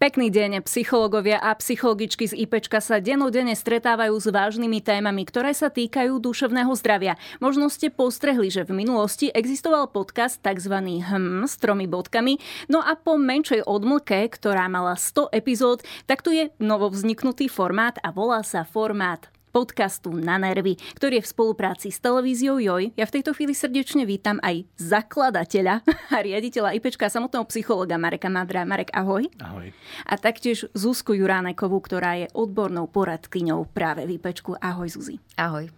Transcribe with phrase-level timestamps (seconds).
[0.00, 5.68] Pekný deň, psychológovia a psychologičky z IPčka sa denodene stretávajú s vážnymi témami, ktoré sa
[5.68, 7.20] týkajú duševného zdravia.
[7.36, 10.72] Možno ste postrehli, že v minulosti existoval podcast tzv.
[11.04, 12.40] HM s tromi bodkami,
[12.72, 18.08] no a po menšej odmlke, ktorá mala 100 epizód, tak tu je novovzniknutý formát a
[18.08, 22.94] volá sa formát podcastu Na nervy, ktorý je v spolupráci s televíziou Joj.
[22.94, 25.82] Ja v tejto chvíli srdečne vítam aj zakladateľa
[26.14, 28.62] a riaditeľa IPčka a samotného psychologa Mareka Madra.
[28.62, 29.26] Marek, ahoj.
[29.42, 29.74] Ahoj.
[30.06, 34.56] A taktiež Zuzku Juránekovú, ktorá je odbornou poradkyňou práve v IPčku.
[34.56, 35.18] Ahoj Zuzi.
[35.34, 35.68] Ahoj.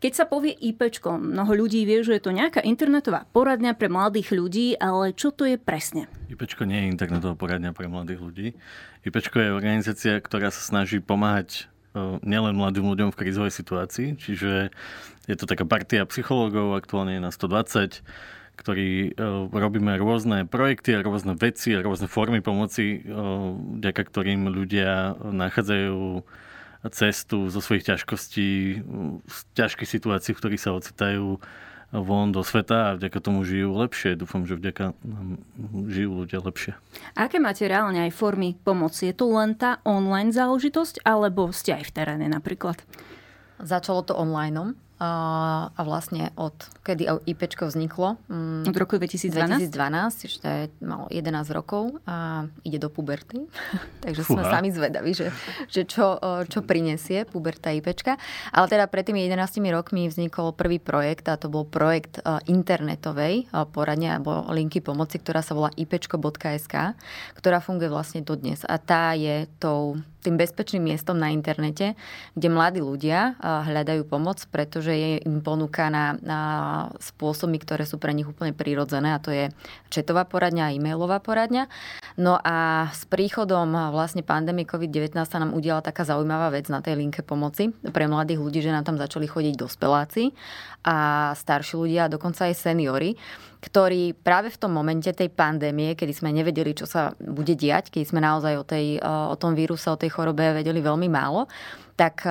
[0.00, 4.36] Keď sa povie IPčko, mnoho ľudí vie, že je to nejaká internetová poradňa pre mladých
[4.36, 6.06] ľudí, ale čo to je presne?
[6.28, 8.46] IPčko nie je internetová poradňa pre mladých ľudí.
[9.08, 11.72] IPčko je organizácia, ktorá sa snaží pomáhať
[12.26, 14.74] nielen mladým ľuďom v krizovej situácii, čiže
[15.30, 18.02] je to taká partia psychológov, aktuálne je na 120,
[18.54, 19.18] ktorí
[19.50, 23.02] robíme rôzne projekty a rôzne veci a rôzne formy pomoci,
[23.82, 26.22] vďaka ktorým ľudia nachádzajú
[26.92, 28.50] cestu zo svojich ťažkostí,
[29.24, 31.40] z ťažkých situácií, v ktorých sa ocitajú
[31.94, 34.18] von do sveta a vďaka tomu žijú lepšie.
[34.18, 35.38] Dúfam, že vďaka nám
[35.86, 36.74] žijú ľudia lepšie.
[37.14, 39.10] Aké máte reálne aj formy pomoci?
[39.10, 42.82] Je to len tá online záležitosť, alebo ste aj v teréne napríklad?
[43.62, 46.54] Začalo to online a vlastne od
[46.86, 48.14] kedy IPčko vzniklo.
[48.30, 49.66] Mm, od roku 2012?
[49.66, 53.50] 2012, ešte malo 11 rokov a ide do puberty.
[54.06, 54.38] Takže Fúha.
[54.38, 55.34] sme sami zvedaví, že,
[55.66, 58.14] že čo, čo prinesie puberta IPčka.
[58.54, 64.14] Ale teda pred tými 11 rokmi vznikol prvý projekt a to bol projekt internetovej poradne
[64.14, 66.94] alebo linky pomoci, ktorá sa volá ipčko.sk,
[67.34, 68.62] ktorá funguje vlastne dodnes.
[68.62, 71.92] A tá je tou tým bezpečným miestom na internete,
[72.32, 76.16] kde mladí ľudia hľadajú pomoc, pretože je im ponúkaná
[76.96, 79.52] spôsoby, ktoré sú pre nich úplne prirodzené a to je
[79.92, 81.68] četová poradňa a e-mailová poradňa.
[82.16, 86.96] No a s príchodom vlastne pandémie COVID-19 sa nám udiala taká zaujímavá vec na tej
[86.96, 90.32] linke pomoci pre mladých ľudí, že nám tam začali chodiť dospeláci
[90.88, 93.20] a starší ľudia a dokonca aj seniory
[93.64, 98.02] ktorí práve v tom momente tej pandémie, kedy sme nevedeli, čo sa bude diať, keď
[98.04, 101.48] sme naozaj o, tej, o tom víruse, o tej chorobe vedeli veľmi málo,
[101.96, 102.28] tak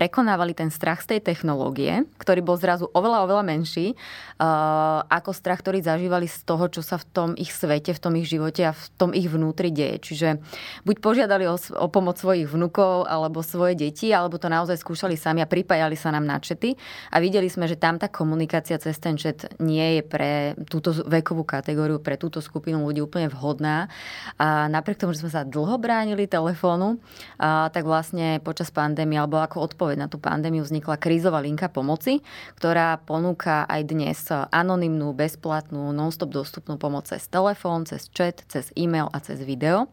[0.00, 5.60] prekonávali ten strach z tej technológie, ktorý bol zrazu oveľa, oveľa menší, uh, ako strach,
[5.60, 8.72] ktorý zažívali z toho, čo sa v tom ich svete, v tom ich živote a
[8.72, 10.00] v tom ich vnútri deje.
[10.00, 10.40] Čiže
[10.88, 15.44] buď požiadali o, o pomoc svojich vnukov alebo svoje deti, alebo to naozaj skúšali sami
[15.44, 16.80] a pripájali sa nám na čety
[17.12, 21.44] a videli sme, že tam tá komunikácia cez ten čet nie je pre túto vekovú
[21.44, 23.92] kategóriu, pre túto skupinu ľudí úplne vhodná.
[24.40, 26.96] A napriek tomu, že sme sa dlho bránili telefónu,
[27.36, 31.66] a, tak vlastne počas pandémie alebo ako od odpoveď na tú pandémiu vznikla krízová linka
[31.66, 32.22] pomoci,
[32.54, 39.10] ktorá ponúka aj dnes anonymnú, bezplatnú, non-stop dostupnú pomoc cez telefón, cez chat, cez e-mail
[39.10, 39.90] a cez video.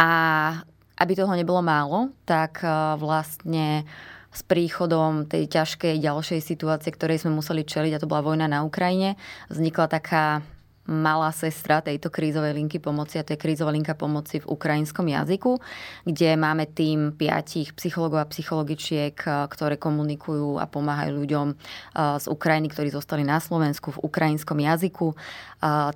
[0.00, 0.64] A
[0.96, 3.84] aby toho nebolo málo, tak e, vlastne
[4.32, 8.64] s príchodom tej ťažkej ďalšej situácie, ktorej sme museli čeliť, a to bola vojna na
[8.64, 9.20] Ukrajine,
[9.52, 10.40] vznikla taká
[10.90, 15.62] malá sestra tejto krízovej linky pomoci a to je krízová linka pomoci v ukrajinskom jazyku,
[16.02, 19.14] kde máme tým piatich psychologov a psychologičiek,
[19.46, 21.46] ktoré komunikujú a pomáhajú ľuďom
[22.18, 25.14] z Ukrajiny, ktorí zostali na Slovensku v ukrajinskom jazyku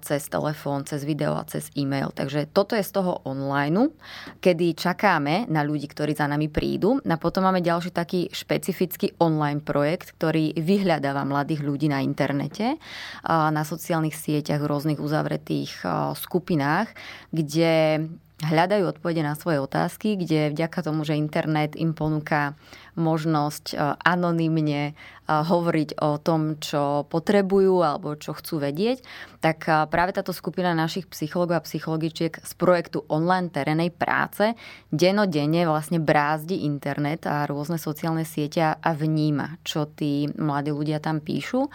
[0.05, 2.13] cez telefón, cez video a cez e-mail.
[2.13, 3.97] Takže toto je z toho online,
[4.45, 7.01] kedy čakáme na ľudí, ktorí za nami prídu.
[7.01, 12.77] A potom máme ďalší taký špecifický online projekt, ktorý vyhľadáva mladých ľudí na internete,
[13.25, 15.81] na sociálnych sieťach, rôznych uzavretých
[16.13, 16.93] skupinách,
[17.33, 18.05] kde
[18.43, 22.59] hľadajú odpovede na svoje otázky, kde vďaka tomu, že internet im ponúka
[22.99, 24.99] možnosť anonymne
[25.31, 29.07] hovoriť o tom, čo potrebujú alebo čo chcú vedieť,
[29.39, 34.59] tak práve táto skupina našich psychologov a psychologičiek z projektu online terénej práce
[34.91, 41.23] denodenne vlastne brázdi internet a rôzne sociálne siete a vníma, čo tí mladí ľudia tam
[41.23, 41.71] píšu.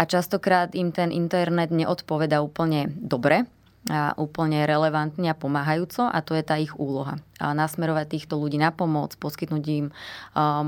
[0.00, 3.44] A častokrát im ten internet neodpoveda úplne dobre,
[3.88, 7.16] a úplne relevantne a pomáhajúco a to je tá ich úloha.
[7.40, 9.86] A nasmerovať týchto ľudí na pomoc, poskytnúť im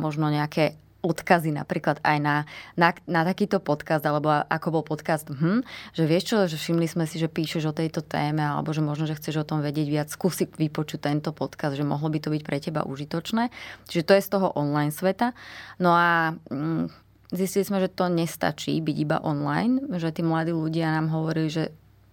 [0.00, 2.36] možno nejaké odkazy napríklad aj na,
[2.78, 7.04] na, na takýto podcast, alebo ako bol podcast, hm, že vieš čo, že všimli sme
[7.10, 10.08] si, že píšeš o tejto téme, alebo že možno, že chceš o tom vedieť viac,
[10.08, 13.50] skúsi vypočuť tento podcast, že mohlo by to byť pre teba užitočné.
[13.90, 15.34] Čiže to je z toho online sveta.
[15.82, 16.86] No a hm,
[17.34, 21.64] zistili sme, že to nestačí byť iba online, že tí mladí ľudia nám hovorili, že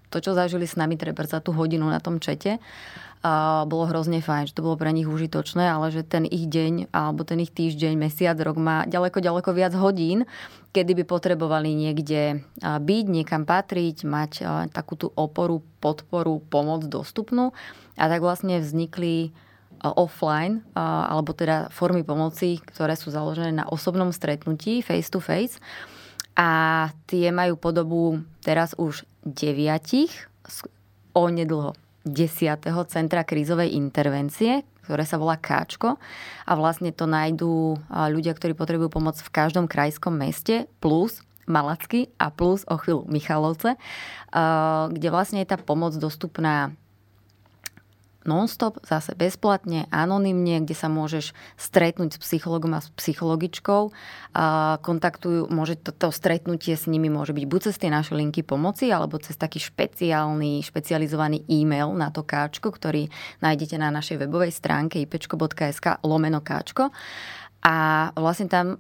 [0.10, 2.58] to, čo zažili s nami treba za tú hodinu na tom čete,
[3.20, 6.88] a bolo hrozne fajn, že to bolo pre nich užitočné, ale že ten ich deň
[6.96, 10.24] alebo ten ich týždeň, mesiac, rok má ďaleko, ďaleko viac hodín,
[10.72, 14.32] kedy by potrebovali niekde byť, niekam patriť, mať
[14.72, 17.52] takú tú oporu, podporu, pomoc dostupnú
[18.00, 19.36] A tak vlastne vznikli
[19.84, 25.60] offline, alebo teda formy pomoci, ktoré sú založené na osobnom stretnutí face to face.
[26.40, 30.28] A tie majú podobu teraz už deviatich,
[31.14, 31.76] onedlho
[32.08, 36.02] desiatého centra krízovej intervencie, ktoré sa volá Káčko.
[36.48, 42.30] A vlastne to nájdú ľudia, ktorí potrebujú pomoc v každom krajskom meste, plus Malacky a
[42.30, 43.74] plus o chvíľu Michalovce,
[44.90, 46.74] kde vlastne je tá pomoc dostupná
[48.30, 53.90] non-stop, zase bezplatne, anonymne, kde sa môžeš stretnúť s psychologom a s psychologičkou.
[54.38, 58.46] A kontaktujú, môže to, to stretnutie s nimi môže byť buď cez tie naše linky
[58.46, 63.10] pomoci, alebo cez taký špeciálny, špecializovaný e-mail na to káčko, ktorý
[63.42, 66.94] nájdete na našej webovej stránke ipečko.sk lomeno káčko.
[67.66, 67.76] A
[68.14, 68.78] vlastne tam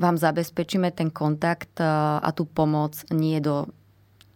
[0.00, 3.68] vám zabezpečíme ten kontakt a tú pomoc nie do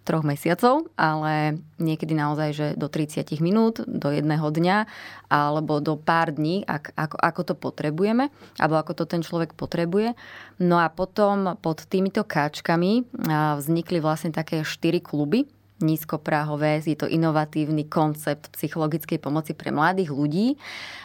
[0.06, 4.86] troch mesiacov, ale niekedy naozaj, že do 30 minút, do jedného dňa
[5.26, 8.30] alebo do pár dní, ak, ako, ako to potrebujeme,
[8.62, 10.14] alebo ako to ten človek potrebuje.
[10.62, 13.10] No a potom pod týmito káčkami
[13.58, 20.56] vznikli vlastne také štyri kluby, nízkopráhové, je to inovatívny koncept psychologickej pomoci pre mladých ľudí.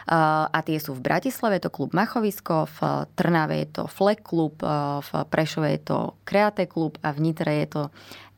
[0.07, 2.79] A tie sú v Bratislave, je to klub Machovisko, v
[3.19, 4.63] Trnave je to Fleck klub,
[5.03, 7.81] v Prešove je to Kreate klub a v Nitre je to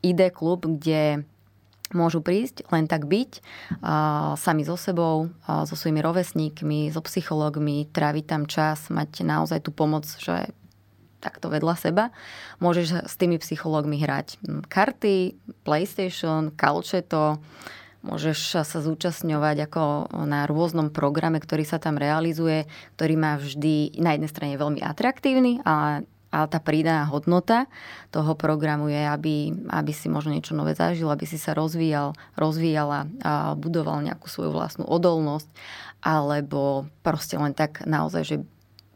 [0.02, 1.22] ID klub, kde
[1.94, 3.38] môžu prísť, len tak byť
[4.34, 10.02] sami so sebou, so svojimi rovesníkmi, so psychológmi, tráviť tam čas, mať naozaj tú pomoc,
[10.18, 10.50] že
[11.24, 12.04] takto vedľa seba.
[12.60, 14.36] Môžeš s tými psychológmi hrať
[14.68, 17.40] karty, PlayStation, Calceto,
[18.04, 19.82] môžeš sa zúčastňovať ako
[20.28, 22.68] na rôznom programe, ktorý sa tam realizuje,
[23.00, 26.04] ktorý má vždy na jednej strane veľmi atraktívny a
[26.34, 27.70] ale tá prídaná hodnota
[28.10, 33.06] toho programu je, aby, aby si možno niečo nové zažil, aby si sa rozvíjal, rozvíjala
[33.22, 35.46] a budoval nejakú svoju vlastnú odolnosť,
[36.02, 38.36] alebo proste len tak naozaj, že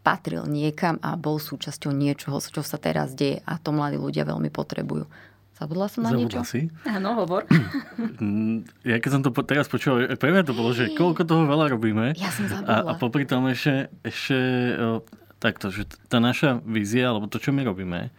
[0.08, 4.49] patril niekam a bol súčasťou niečoho, čo sa teraz deje a to mladí ľudia veľmi
[4.49, 5.05] potrebujú.
[5.60, 6.40] Zabudla som na Zabudla niečo?
[6.49, 6.60] si?
[6.88, 7.44] Áno, hovor.
[8.88, 12.16] ja keď som to teraz počul, pre mňa to bolo, že koľko toho veľa robíme.
[12.16, 12.72] Ja som zabudla.
[12.72, 14.38] A, a popri tom ešte, ešte
[15.43, 18.14] takto, že tá naša vízia, alebo to, čo my robíme,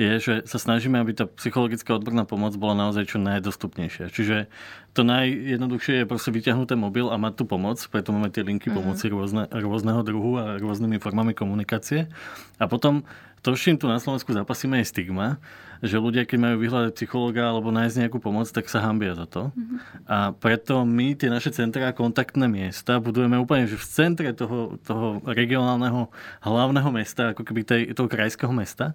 [0.00, 4.08] je, že sa snažíme, aby tá psychologická odborná pomoc bola naozaj čo najdostupnejšia.
[4.08, 4.48] Čiže
[4.96, 8.72] to najjednoduchšie je proste vyťahnuť ten mobil a mať tú pomoc, preto máme tie linky
[8.72, 8.76] mm.
[8.76, 12.08] pomoci rôzne, rôzneho druhu a rôznymi formami komunikácie.
[12.56, 13.04] A potom
[13.42, 15.42] to, s čím tu na Slovensku zapasíme, je stigma,
[15.82, 19.50] že ľudia, keď majú vyhľadať psychologa alebo nájsť nejakú pomoc, tak sa hambia za to.
[19.50, 19.78] Mm-hmm.
[20.06, 25.18] A preto my tie naše centrá, kontaktné miesta budujeme úplne že v centre toho, toho
[25.26, 26.06] regionálneho
[26.46, 28.94] hlavného mesta, ako keby tej, toho krajského mesta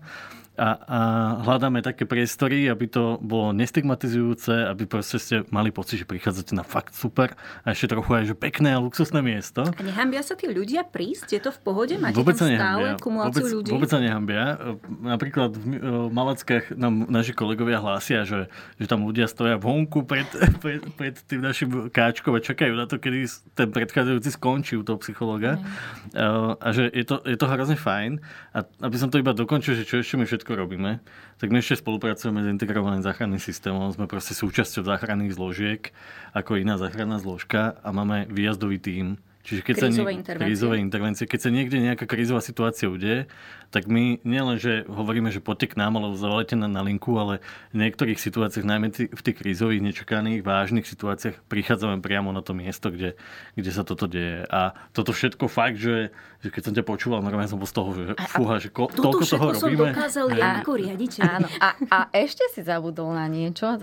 [0.58, 1.00] a, a
[1.46, 6.66] hľadáme také priestory, aby to bolo nestigmatizujúce, aby proste ste mali pocit, že prichádzate na
[6.66, 9.62] fakt super a ešte trochu aj že pekné a luxusné miesto.
[9.64, 11.38] A nehambia sa tí ľudia prísť?
[11.38, 11.94] Je to v pohode?
[12.02, 13.70] Máte vôbec tam stále kumuláciu vôbec, ľudí?
[13.70, 14.58] Vôbec sa nehambia.
[15.06, 18.50] Napríklad v Malackách nám naši kolegovia hlásia, že,
[18.82, 20.26] že tam ľudia stoja vonku pred,
[20.64, 24.98] pred, pred tým našim káčkom a čakajú na to, kedy ten predchádzajúci skončí u toho
[25.06, 25.62] psychologa.
[25.62, 26.58] Mm.
[26.58, 28.20] A že je to, je to hrozne fajn.
[28.58, 31.04] A aby som to iba dokončil, že čo ešte my všetko všetko robíme,
[31.44, 33.92] tak my ešte spolupracujeme s integrovaným záchranným systémom.
[33.92, 35.92] Sme proste súčasťou záchranných zložiek,
[36.32, 40.48] ako iná záchranná zložka a máme výjazdový tím, Čiže keď krízové, sa nie, intervencie.
[40.52, 41.24] krízové intervencie.
[41.24, 43.32] Keď sa niekde nejaká krízová situácia udeje,
[43.72, 47.40] tak my nielen, že hovoríme, že poďte k nám, alebo zavolajte na, na linku, ale
[47.72, 52.92] v niektorých situáciách, najmä v tých krízových, nečakaných, vážnych situáciách, prichádzame priamo na to miesto,
[52.92, 53.16] kde,
[53.56, 54.44] kde sa toto deje.
[54.52, 56.12] A toto všetko fakt, že,
[56.44, 59.24] že keď som ťa počúval, normálne som bol z toho, že fúha, že ko, toľko
[59.24, 59.96] toho robíme.
[59.96, 61.24] dokázal ja ako riaditeľ.
[61.24, 61.48] Áno.
[61.64, 63.80] A, a ešte si zabudol na niečo.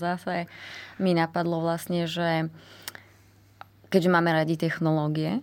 [0.00, 0.48] Zase
[0.96, 2.48] mi napadlo vlastne, že
[3.88, 5.42] keďže máme radi technológie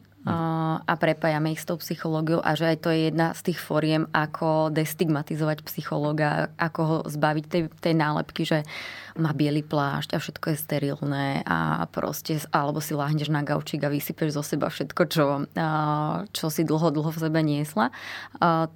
[0.88, 4.07] a prepájame ich s tou psychológiou a že aj to je jedna z tých fóriem,
[4.15, 8.63] ako destigmatizovať psychológa, ako ho zbaviť tej, tej nálepky, že
[9.19, 13.91] má biely plášť a všetko je sterilné a proste, alebo si láhneš na gaučík a
[13.91, 15.43] vysypeš zo seba všetko, čo,
[16.31, 17.91] čo si dlho, dlho v sebe niesla,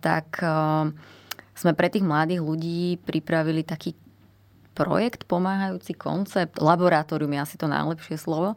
[0.03, 0.43] tak
[1.55, 3.95] sme pre tých mladých ľudí pripravili taký
[4.77, 8.53] projekt, pomáhajúci koncept, laboratórium je asi to najlepšie slovo,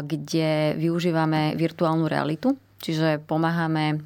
[0.00, 4.00] kde využívame virtuálnu realitu, čiže pomáhame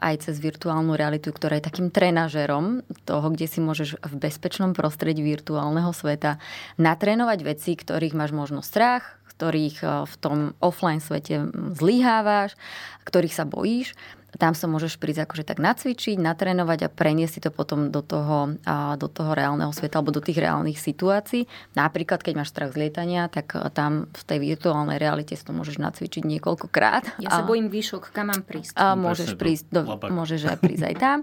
[0.00, 5.20] aj cez virtuálnu realitu, ktorá je takým trenažerom toho, kde si môžeš v bezpečnom prostredí
[5.20, 6.40] virtuálneho sveta
[6.80, 12.60] natrénovať veci, ktorých máš možno strach, ktorých e, v tom offline svete zlyhávaš,
[13.08, 13.96] ktorých sa bojíš
[14.38, 18.54] tam sa môžeš prísť akože tak nacvičiť, natrénovať a preniesť si to potom do toho,
[18.62, 21.50] a do toho reálneho sveta alebo do tých reálnych situácií.
[21.74, 25.50] Napríklad, keď máš strach z lietania, tak e, tam v tej virtuálnej realite si to
[25.50, 27.18] môžeš nacvičiť niekoľkokrát.
[27.18, 28.78] Ja sa a, bojím výšok, kam mám prísť?
[28.78, 31.18] A môžeš, prísť do, môžeš aj prísť aj tam.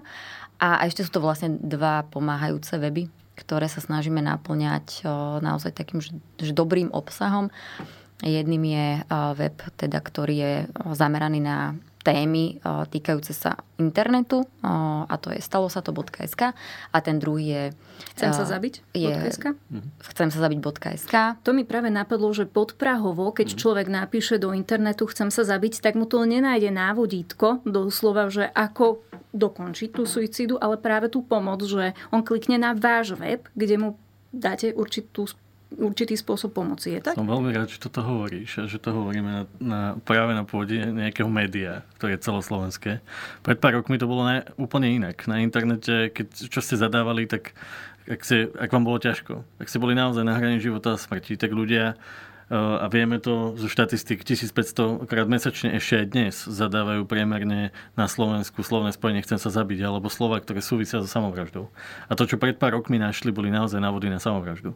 [0.58, 6.02] A ešte sú to vlastne dva pomáhajúce weby, ktoré sa snažíme naplňať o, naozaj takým
[6.02, 7.48] že, že dobrým obsahom.
[8.18, 8.86] Jedným je
[9.38, 10.54] web, teda, ktorý je
[10.90, 16.56] zameraný na témy týkajúce sa internetu a to je stalo sa to.sk
[16.88, 17.64] a ten druhý je...
[18.16, 18.74] Chcem sa zabiť?
[18.96, 20.00] Je, mhm.
[20.16, 21.14] chcem sa zabiť.sk.
[21.44, 23.58] To mi práve napadlo, že podprahovo, keď mm.
[23.58, 29.04] človek napíše do internetu chcem sa zabiť, tak mu to nenájde návodítko, doslova, že ako
[29.36, 33.88] dokončiť tú suicídu, ale práve tú pomoc, že on klikne na váš web, kde mu
[34.32, 35.28] dáte určitú
[35.74, 36.96] určitý spôsob pomoci.
[36.96, 37.14] Je tak?
[37.18, 40.80] Som veľmi rád, že toto hovoríš a že to hovoríme na, na, práve na pôde
[40.80, 43.04] nejakého média, ktoré je celoslovenské.
[43.44, 45.28] Pred pár rokmi to bolo ne, úplne inak.
[45.28, 47.52] Na internete, keď čo ste zadávali, tak
[48.08, 51.36] ak, si, ak vám bolo ťažko, ak ste boli naozaj na hrane života a smrti,
[51.36, 57.04] tak ľudia eh, a vieme to zo štatistik 1500 krát mesačne ešte aj dnes zadávajú
[57.04, 61.68] priemerne na Slovensku slovné spojenie chcem sa zabiť alebo slova, ktoré súvisia so samovraždou.
[62.08, 64.72] A to, čo pred pár rokmi našli, boli naozaj návody na samovraždu.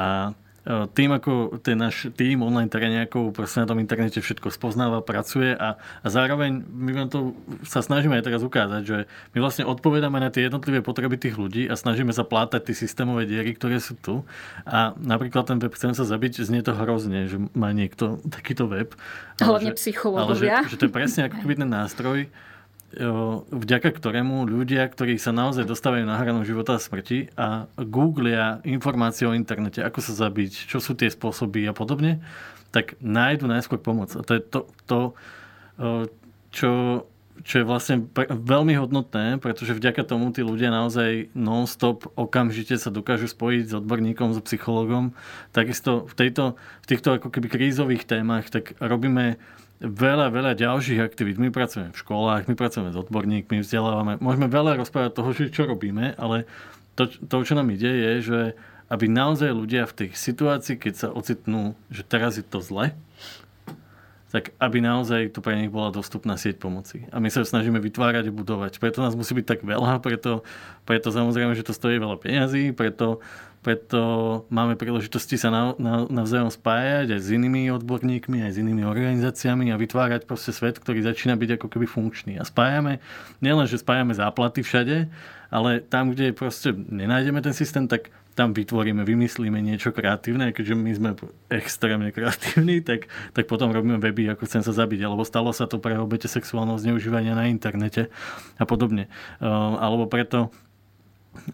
[0.00, 0.32] A
[0.64, 5.52] e, tým, ako ten náš tým online teréniakov proste na tom internete všetko spoznáva, pracuje
[5.52, 7.36] a, a zároveň my vám to
[7.68, 8.98] sa snažíme aj teraz ukázať, že
[9.36, 13.28] my vlastne odpovedáme na tie jednotlivé potreby tých ľudí a snažíme sa plátať tie systémové
[13.28, 14.24] diery, ktoré sú tu.
[14.64, 18.96] A napríklad ten web Chcem sa zabiť, znie to hrozne, že má niekto takýto web.
[19.36, 20.64] Hlavne psychológovia.
[20.64, 22.18] Ale že, že to je presne ako ten nástroj,
[22.90, 29.30] vďaka ktorému ľudia, ktorí sa naozaj dostávajú na hranu života a smrti a googlia informácie
[29.30, 32.18] o internete, ako sa zabiť, čo sú tie spôsoby a podobne,
[32.74, 34.10] tak nájdu najskôr pomoc.
[34.18, 34.98] A to je to, to
[36.50, 36.70] čo,
[37.46, 43.30] čo je vlastne veľmi hodnotné, pretože vďaka tomu tí ľudia naozaj non-stop okamžite sa dokážu
[43.30, 45.14] spojiť s odborníkom, s psychologom.
[45.54, 49.38] Takisto v, tejto, v týchto ako keby krízových témach tak robíme
[49.80, 51.40] veľa, veľa ďalších aktivít.
[51.40, 54.20] My pracujeme v školách, my pracujeme s odborníkmi, vzdelávame.
[54.20, 56.44] Môžeme veľa rozprávať toho, čo robíme, ale
[56.94, 58.40] to, to, čo nám ide, je, že
[58.92, 62.92] aby naozaj ľudia v tej situácii, keď sa ocitnú, že teraz je to zle,
[64.30, 67.06] tak aby naozaj to pre nich bola dostupná sieť pomoci.
[67.10, 68.78] A my sa snažíme vytvárať a budovať.
[68.78, 70.46] Preto nás musí byť tak veľa, preto,
[70.86, 73.18] preto samozrejme, že to stojí veľa peňazí, preto
[73.60, 74.00] preto
[74.48, 79.68] máme príležitosti sa na, na, navzájom spájať aj s inými odborníkmi, aj s inými organizáciami
[79.68, 82.40] a vytvárať proste svet, ktorý začína byť ako keby funkčný.
[82.40, 83.04] A spájame,
[83.44, 85.12] nielen, že spájame záplaty všade,
[85.52, 90.90] ale tam, kde proste nenájdeme ten systém, tak tam vytvoríme, vymyslíme niečo kreatívne, keďže my
[90.96, 91.10] sme
[91.52, 95.76] extrémne kreatívni, tak, tak potom robíme weby, ako chcem sa zabiť, alebo stalo sa to
[95.76, 98.08] pre obete sexuálneho zneužívania na internete
[98.56, 99.12] a podobne.
[99.42, 100.48] Uh, alebo preto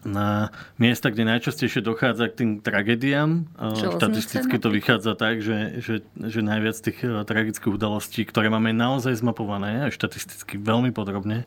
[0.02, 3.44] na miesta, kde najčastejšie dochádza k tým tragédiám.
[3.76, 9.20] Štatisticky to vychádza tak, že, že, že najviac tých eh, tragických udalostí, ktoré máme naozaj
[9.20, 11.44] zmapované, aj štatisticky veľmi podrobne,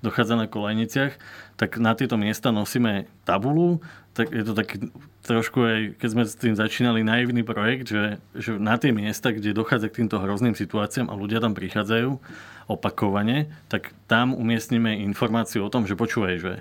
[0.00, 1.18] dochádza na kolejniciach,
[1.58, 3.82] tak na tieto miesta nosíme tabulu.
[4.12, 4.76] Tak je to taký
[5.24, 9.56] trošku aj, keď sme s tým začínali, naivný projekt, že, že na tie miesta, kde
[9.56, 12.18] dochádza k týmto hrozným situáciám a ľudia tam prichádzajú
[12.66, 16.52] opakovane, tak tam umiestnime informáciu o tom, že počúvaj, že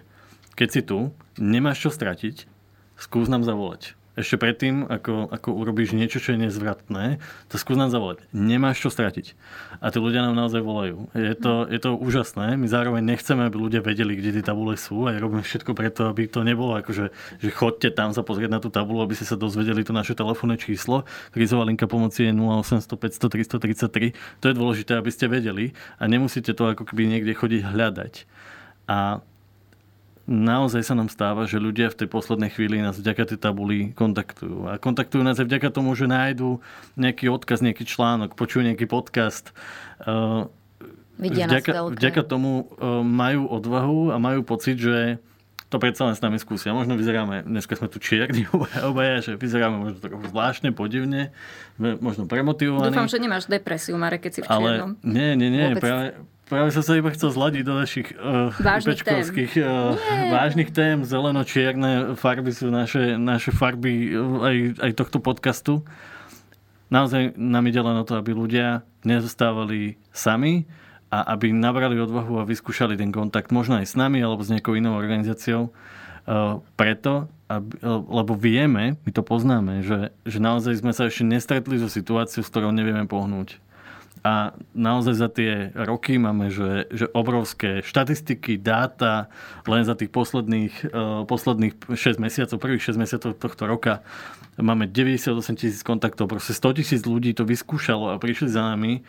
[0.62, 1.10] keď si tu,
[1.42, 2.46] nemáš čo stratiť,
[2.94, 3.98] skús nám zavolať.
[4.14, 7.18] Ešte predtým, ako, ako urobíš niečo, čo je nezvratné,
[7.50, 8.22] to skús nám zavolať.
[8.30, 9.34] Nemáš čo stratiť.
[9.82, 11.10] A tí ľudia nám naozaj volajú.
[11.18, 12.62] Je to, je to úžasné.
[12.62, 16.30] My zároveň nechceme, aby ľudia vedeli, kde tie tabule sú a robíme všetko preto, aby
[16.30, 17.06] to nebolo ako, že,
[17.42, 20.62] že chodte tam sa pozrieť na tú tabulu, aby ste sa dozvedeli to naše telefónne
[20.62, 21.10] číslo.
[21.34, 24.14] Krizová linka pomoci je 0800 500 333.
[24.44, 28.14] To je dôležité, aby ste vedeli a nemusíte to ako keby niekde chodiť hľadať.
[28.92, 29.24] A
[30.32, 34.72] naozaj sa nám stáva, že ľudia v tej poslednej chvíli nás vďaka tej tabuli kontaktujú.
[34.72, 36.64] A kontaktujú nás aj vďaka tomu, že nájdú
[36.96, 39.52] nejaký odkaz, nejaký článok, počujú nejaký podcast.
[40.08, 40.48] Uh,
[41.20, 45.20] Vidia vďaka, nás vďaka tomu uh, majú odvahu a majú pocit, že
[45.72, 46.76] to predsa len s nami skúsia.
[46.76, 51.36] Možno vyzeráme, dneska sme tu čierni obaja, obaja že vyzeráme možno trochu zvláštne, podivne,
[51.80, 52.92] možno premotivovaní.
[52.92, 54.96] Dúfam, že nemáš depresiu, Mare, keď si v čiernom.
[55.00, 55.68] Ale nie, nie, nie.
[55.80, 56.20] Práve,
[56.52, 59.24] Práve som sa iba chcel zladiť do našich uh, vážnych, tém.
[59.64, 59.96] Uh,
[60.36, 61.00] vážnych tém.
[61.00, 65.88] Zeleno-čierne farby sú naše, naše farby uh, aj, aj tohto podcastu.
[66.92, 70.68] Naozaj nám ide len o to, aby ľudia nezostávali sami
[71.08, 74.76] a aby nabrali odvahu a vyskúšali ten kontakt možno aj s nami alebo s nejakou
[74.76, 75.72] inou organizáciou.
[76.28, 77.80] Uh, preto, aby,
[78.12, 82.52] lebo vieme, my to poznáme, že, že naozaj sme sa ešte nestretli so situáciou, s
[82.52, 83.56] ktorou nevieme pohnúť.
[84.22, 89.34] A naozaj za tie roky máme, že, že obrovské štatistiky, dáta,
[89.66, 94.06] len za tých posledných, uh, posledných 6 mesiacov, prvých 6 mesiacov tohto roka
[94.62, 99.02] máme 98 tisíc kontaktov, proste 100 tisíc ľudí to vyskúšalo a prišli za nami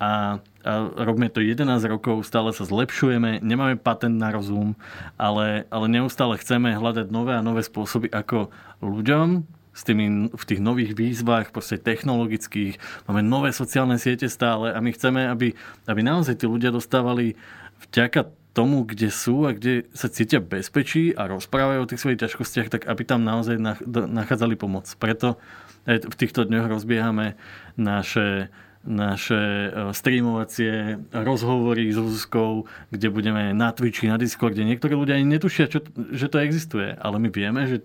[0.00, 4.76] a, a robíme to 11 rokov, stále sa zlepšujeme, nemáme patent na rozum,
[5.20, 8.48] ale, ale neustále chceme hľadať nové a nové spôsoby, ako
[8.80, 12.76] ľuďom s tými, v tých nových výzvach, proste technologických.
[13.08, 15.56] Máme nové sociálne siete stále a my chceme, aby,
[15.88, 17.40] aby naozaj tí ľudia dostávali
[17.88, 22.68] vďaka tomu, kde sú a kde sa cítia bezpečí a rozprávajú o tých svojich ťažkostiach,
[22.68, 23.56] tak aby tam naozaj
[23.88, 24.84] nachádzali pomoc.
[25.00, 25.40] Preto
[25.88, 27.40] v týchto dňoch rozbiehame
[27.80, 34.64] naše naše e, streamovacie rozhovory s Zuzkou, kde budeme na Twitchi, na Discorde.
[34.64, 35.84] Niektorí ľudia ani netušia, čo,
[36.16, 37.84] že to existuje, ale my vieme, že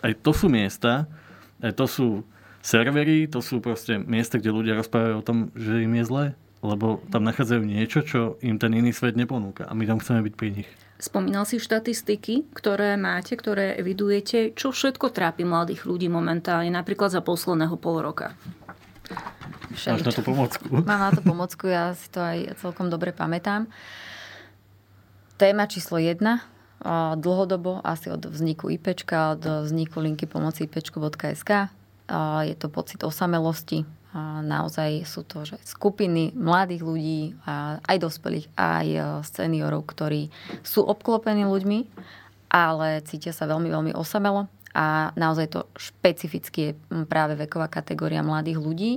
[0.00, 1.06] aj to sú miesta,
[1.60, 2.08] aj to sú
[2.60, 6.24] servery, to sú proste miesta, kde ľudia rozprávajú o tom, že im je zle,
[6.60, 10.34] lebo tam nachádzajú niečo, čo im ten iný svet neponúka a my tam chceme byť
[10.36, 10.68] pri nich.
[11.00, 14.52] Spomínal si štatistiky, ktoré máte, ktoré evidujete.
[14.52, 18.36] Čo všetko trápi mladých ľudí momentálne, napríklad za posledného pol roka?
[19.72, 19.96] Všeličo.
[19.96, 20.64] Máš na to pomocku?
[20.68, 23.64] Mám na to pomocku, ja si to aj celkom dobre pamätám.
[25.40, 26.44] Téma číslo jedna
[27.16, 31.50] dlhodobo, asi od vzniku IP, od vzniku linky pomoci ipčko.sk.
[32.42, 33.84] Je to pocit osamelosti.
[34.42, 37.38] Naozaj sú to že skupiny mladých ľudí,
[37.86, 40.34] aj dospelých, aj e, seniorov, ktorí
[40.66, 41.86] sú obklopení ľuďmi,
[42.50, 44.50] ale cítia sa veľmi, veľmi osamelo.
[44.74, 46.72] A naozaj to špecificky je
[47.06, 48.92] práve veková kategória mladých ľudí.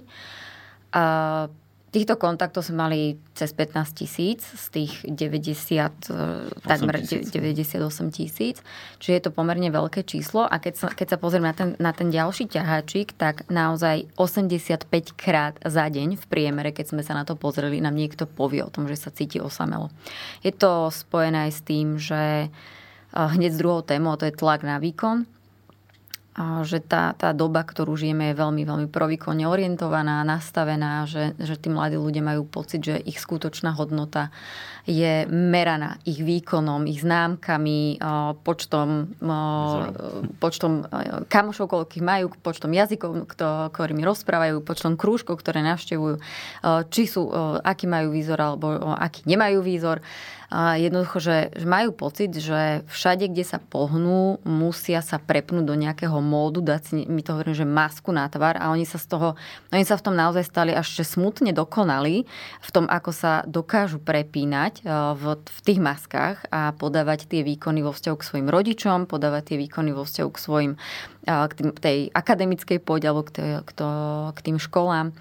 [1.94, 3.00] Týchto kontaktov sme mali
[3.38, 8.66] cez 15 tisíc z tých 90, e, takmer 98 tisíc,
[8.98, 10.42] čiže je to pomerne veľké číslo.
[10.42, 14.90] A keď sa, keď sa pozriem na ten, na ten ďalší ťaháčik, tak naozaj 85
[15.14, 18.74] krát za deň v priemere, keď sme sa na to pozreli, nám niekto povie o
[18.74, 19.94] tom, že sa cíti osamelo.
[20.42, 22.58] Je to spojené aj s tým, že e,
[23.14, 25.30] hneď s druhou témou, to je tlak na výkon,
[26.66, 31.70] že tá, tá doba, ktorú žijeme, je veľmi, veľmi provýkonne orientovaná, nastavená, že, že tí
[31.70, 34.34] mladí ľudia majú pocit, že ich skutočná hodnota
[34.84, 38.02] je meraná ich výkonom, ich známkami,
[38.44, 39.16] počtom,
[40.44, 40.84] počtom
[41.32, 43.30] kamošov, koľkých majú, počtom jazykov,
[43.72, 46.20] ktorými rozprávajú, počtom krúžkov, ktoré navštevujú,
[46.92, 47.32] či sú,
[47.64, 50.04] aký majú výzor alebo aký nemajú výzor.
[50.54, 56.62] Jednoducho, že, majú pocit, že všade, kde sa pohnú, musia sa prepnúť do nejakého módu,
[56.62, 59.34] dať si, my to hovorím, že masku na tvar a oni sa z toho,
[59.74, 62.30] oni sa v tom naozaj stali až že smutne dokonali
[62.62, 67.82] v tom, ako sa dokážu prepínať e, v, v tých maskách a podávať tie výkony
[67.82, 70.74] vo vzťahu k svojim rodičom, podávať tie výkony vo vzťahu k svojim,
[71.26, 73.90] e, k tým, tej akademickej pôde alebo k, tej, k, to,
[74.38, 75.18] k tým školám,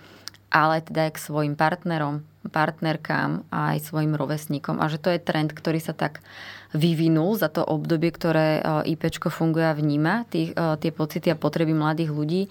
[0.53, 4.83] ale teda aj k svojim partnerom, partnerkám a aj svojim rovesníkom.
[4.83, 6.25] A že to je trend, ktorý sa tak
[6.73, 11.37] vyvinul za to obdobie, ktoré e, IPčko funguje a vníma, tých, e, tie pocity a
[11.37, 12.43] potreby mladých ľudí,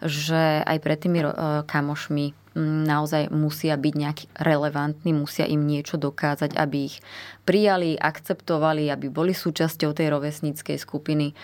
[0.00, 1.28] že aj pred tými e,
[1.66, 2.44] kamošmi
[2.86, 7.02] naozaj musia byť nejaký relevantní, musia im niečo dokázať, aby ich
[7.42, 11.34] prijali, akceptovali, aby boli súčasťou tej rovesníckej skupiny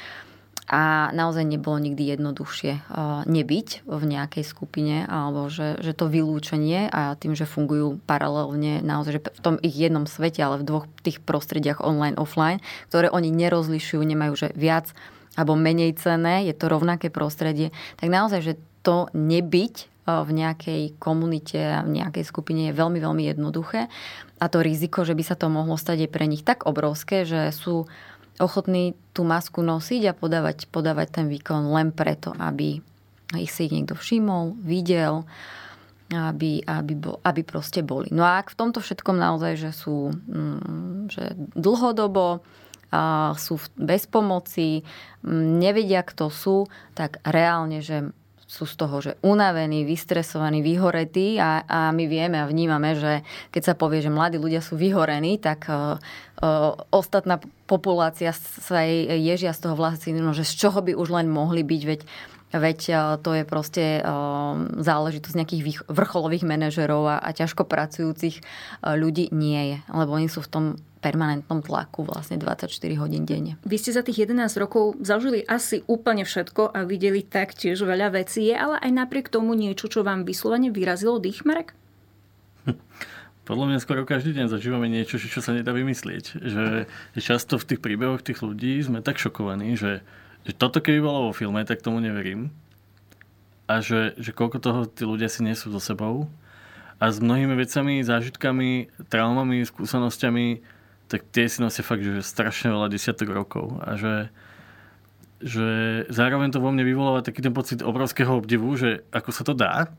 [0.70, 2.83] a naozaj nebolo nikdy jednoduchšie eh,
[3.26, 9.12] nebyť v nejakej skupine alebo že, že to vylúčenie a tým, že fungujú paralelne naozaj
[9.18, 13.35] že v tom ich jednom svete, ale v dvoch tých prostrediach online, offline, ktoré oni
[13.35, 14.94] nerozlišujú, nemajú že viac
[15.35, 18.54] alebo menej cené, je to rovnaké prostredie, tak naozaj, že
[18.87, 23.90] to nebyť eh, v nejakej komunite a v nejakej skupine je veľmi, veľmi jednoduché.
[24.40, 27.52] A to riziko, že by sa to mohlo stať je pre nich tak obrovské, že
[27.52, 27.85] sú
[28.40, 32.81] ochotní tú masku nosiť a podávať, podávať ten výkon len preto, aby
[33.38, 35.22] ich si niekto všimol, videl,
[36.11, 38.11] aby, aby, bo, aby proste boli.
[38.11, 42.42] No a ak v tomto všetkom naozaj, že sú mm, že dlhodobo,
[43.38, 44.83] sú bez pomoci,
[45.22, 46.66] mm, nevedia, kto sú,
[46.98, 48.11] tak reálne, že
[48.51, 53.23] sú z toho, že unavení, vystresovaní, vyhoretí a, a my vieme a vnímame, že
[53.55, 55.95] keď sa povie, že mladí ľudia sú vyhorení, tak uh,
[56.43, 57.39] uh, ostatná
[57.71, 61.83] populácia sa jej ježia z toho vlastne, že z čoho by už len mohli byť,
[61.87, 62.03] veď
[62.51, 62.81] Veď
[63.23, 64.03] to je proste
[64.83, 68.43] záležitosť nejakých vrcholových manažerov a ťažko pracujúcich
[68.83, 69.79] ľudí nie je.
[69.95, 70.65] Lebo oni sú v tom
[71.01, 72.69] permanentnom tlaku vlastne 24
[73.01, 73.57] hodín denne.
[73.65, 78.53] Vy ste za tých 11 rokov zažili asi úplne všetko a videli taktiež veľa vecí.
[78.53, 81.73] Je ale aj napriek tomu niečo, čo vám vyslovene vyrazilo dých, Marek?
[83.49, 86.39] Podľa mňa skoro každý deň zažívame niečo, čo sa nedá vymyslieť.
[86.39, 86.87] Že
[87.19, 90.05] často v tých príbehoch tých ľudí sme tak šokovaní, že,
[90.45, 92.53] že toto keby bolo vo filme, tak tomu neverím.
[93.67, 96.29] A že, že koľko toho tí ľudia si nesú so sebou.
[97.01, 100.61] A s mnohými vecami, zážitkami, traumami, skúsenosťami,
[101.11, 103.83] tak tie si nosia fakt, že strašne veľa desiatok rokov.
[103.83, 104.31] A že,
[105.42, 105.66] že
[106.07, 109.90] zároveň to vo mne vyvoláva taký ten pocit obrovského obdivu, že ako sa to dá.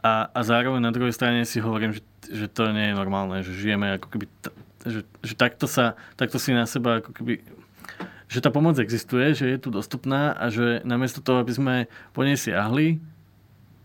[0.00, 3.58] A, a zároveň na druhej strane si hovorím, že, že to nie je normálne, že
[3.58, 4.26] žijeme ako keby,
[4.86, 7.42] že, že takto, sa, takto si na seba ako keby
[8.30, 11.74] že tá pomoc existuje, že je tu dostupná a že namiesto toho, aby sme
[12.14, 13.02] po nej siahli,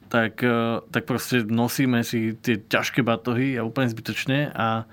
[0.05, 4.85] tak, e, tak proste nosíme si tie ťažké batohy a úplne zbytočne a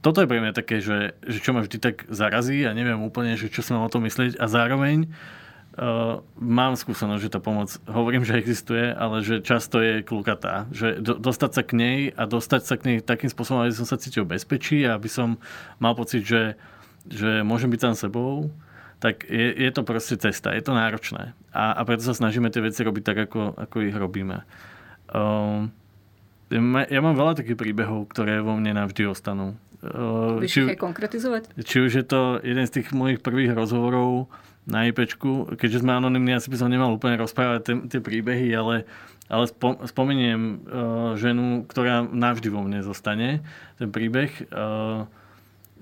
[0.00, 3.36] toto je pre mňa také, že, že čo ma vždy tak zarazí a neviem úplne,
[3.36, 8.24] že čo som o tom myslieť a zároveň uh, mám skúsenosť, že tá pomoc, hovorím,
[8.24, 10.68] že existuje, ale že často je klukatá.
[10.72, 13.88] Že do, dostať sa k nej a dostať sa k nej takým spôsobom, aby som
[13.88, 15.40] sa cítil bezpečí a aby som
[15.80, 16.56] mal pocit, že
[17.08, 18.48] že môžem byť sám sebou,
[19.00, 21.36] tak je, je to proste cesta, je to náročné.
[21.52, 24.48] A, a preto sa snažíme tie veci robiť tak, ako, ako ich robíme.
[25.12, 25.68] Um,
[26.62, 29.58] ja mám veľa takých príbehov, ktoré vo mne navždy ostanú.
[29.84, 31.52] Uh, či, ich konkretizovať?
[31.60, 34.32] Či už je to jeden z tých mojich prvých rozhovorov
[34.64, 38.88] na IPčku, keďže sme anonimní, asi by som nemal úplne rozprávať tie, príbehy, ale,
[39.28, 39.44] ale
[39.84, 40.50] spomeniem uh,
[41.20, 43.44] ženu, ktorá navždy vo mne zostane,
[43.76, 44.32] ten príbeh.
[44.48, 45.04] Uh,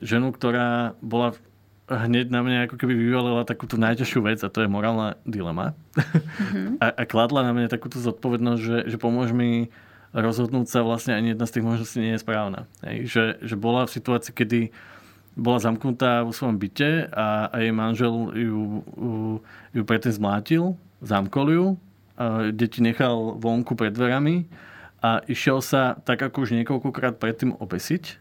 [0.03, 1.39] ženu, ktorá bola
[1.87, 5.79] hneď na mňa ako keby vyvalila takúto najťažšiu vec a to je morálna dilema.
[5.95, 6.79] Mm-hmm.
[6.83, 9.71] a, a kladla na mňa takúto zodpovednosť, že, že pomôž mi
[10.13, 12.69] rozhodnúť sa vlastne ani jedna z tých možností nie je správna.
[12.85, 14.61] Hej, že, že bola v situácii, kedy
[15.33, 19.15] bola zamknutá vo svojom byte a, a jej manžel ju, ju,
[19.73, 21.67] ju predtým zmlátil, zamkol ju,
[22.21, 24.45] a deti nechal vonku pred dverami
[25.01, 28.21] a išiel sa tak ako už niekoľkokrát predtým obesiť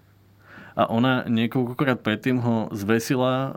[0.80, 3.49] a ona niekoľkokrát predtým ho zvesila, e,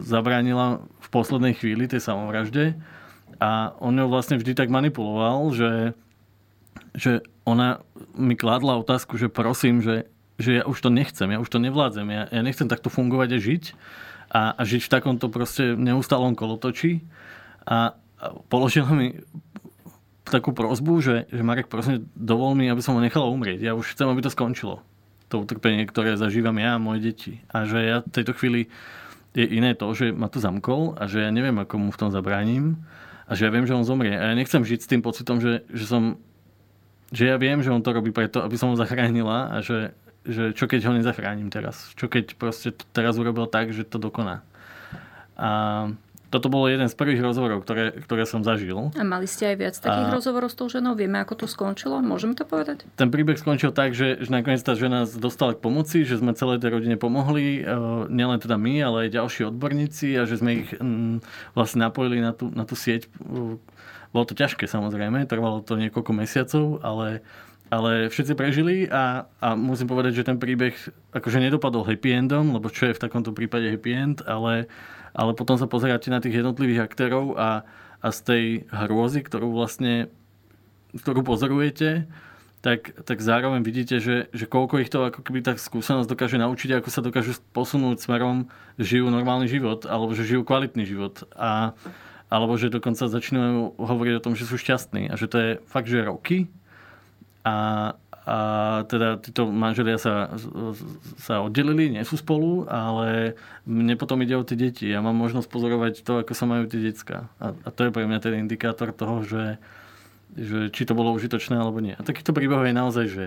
[0.00, 2.80] zabránila v poslednej chvíli tej samovražde
[3.36, 5.92] a on ju vlastne vždy tak manipuloval, že,
[6.96, 7.82] že ona
[8.14, 10.06] mi kladla otázku, že prosím, že,
[10.38, 13.38] že ja už to nechcem, ja už to nevládzem, ja, ja nechcem takto fungovať a
[13.42, 13.64] žiť
[14.30, 17.02] a, a žiť v takomto proste neustálom kolotočí
[17.66, 19.18] a, a položila mi
[20.22, 23.66] takú prozbu, že, že Marek, prosím, dovol mi, aby som ho nechala umrieť.
[23.66, 24.86] Ja už chcem, aby to skončilo
[25.30, 27.32] to utrpenie, ktoré zažívam ja a moje deti.
[27.54, 28.66] A že ja v tejto chvíli
[29.30, 32.10] je iné to, že ma to zamkol a že ja neviem, ako mu v tom
[32.10, 32.82] zabránim
[33.30, 34.10] a že ja viem, že on zomrie.
[34.10, 36.18] A ja nechcem žiť s tým pocitom, že, že som
[37.10, 40.54] že ja viem, že on to robí preto, aby som ho zachránila a že, že
[40.54, 41.90] čo keď ho nezachránim teraz?
[41.98, 44.46] Čo keď proste to teraz urobil tak, že to dokoná?
[45.34, 45.50] A
[46.30, 48.94] toto bolo jeden z prvých rozhovorov, ktoré, ktoré som zažil.
[48.94, 50.14] A mali ste aj viac takých a...
[50.14, 50.94] rozhovorov s tou ženou?
[50.94, 51.98] Vieme, ako to skončilo?
[51.98, 52.86] Môžeme to povedať?
[52.94, 56.62] Ten príbeh skončil tak, že, že nakoniec tá žena dostala k pomoci, že sme celej
[56.62, 57.74] tej rodine pomohli, e,
[58.06, 61.18] nielen teda my, ale aj ďalší odborníci a že sme ich m,
[61.58, 63.10] vlastne napojili na tú, na tú sieť.
[64.10, 67.22] Bolo to ťažké samozrejme, trvalo to niekoľko mesiacov, ale
[67.70, 70.74] ale všetci prežili a, a musím povedať, že ten príbeh
[71.14, 74.66] akože nedopadol happy endom, lebo čo je v takomto prípade happy end, ale
[75.14, 77.62] ale potom sa pozeráte na tých jednotlivých aktérov a,
[78.02, 80.10] a z tej hrôzy, ktorú vlastne
[80.98, 82.10] ktorú pozorujete,
[82.60, 86.82] tak, tak zároveň vidíte, že, že koľko ich to ako keby tak skúsenosť dokáže naučiť,
[86.82, 91.24] ako sa dokážu posunúť smerom, žijú normálny život, alebo že žijú kvalitný život.
[91.38, 91.72] A,
[92.30, 95.10] alebo že dokonca začínajú hovoriť o tom, že sú šťastní.
[95.10, 96.46] A že to je fakt, že roky.
[97.42, 98.38] A, a
[98.86, 100.30] teda títo manželia sa,
[101.18, 103.34] sa oddelili, nie sú spolu, ale
[103.66, 104.86] mne potom ide o tie deti.
[104.86, 107.26] Ja mám možnosť pozorovať to, ako sa majú tie decka.
[107.42, 109.58] A, a to je pre mňa ten indikátor toho, že,
[110.38, 111.98] že či to bolo užitočné alebo nie.
[111.98, 113.24] A takýchto príbehov je naozaj, že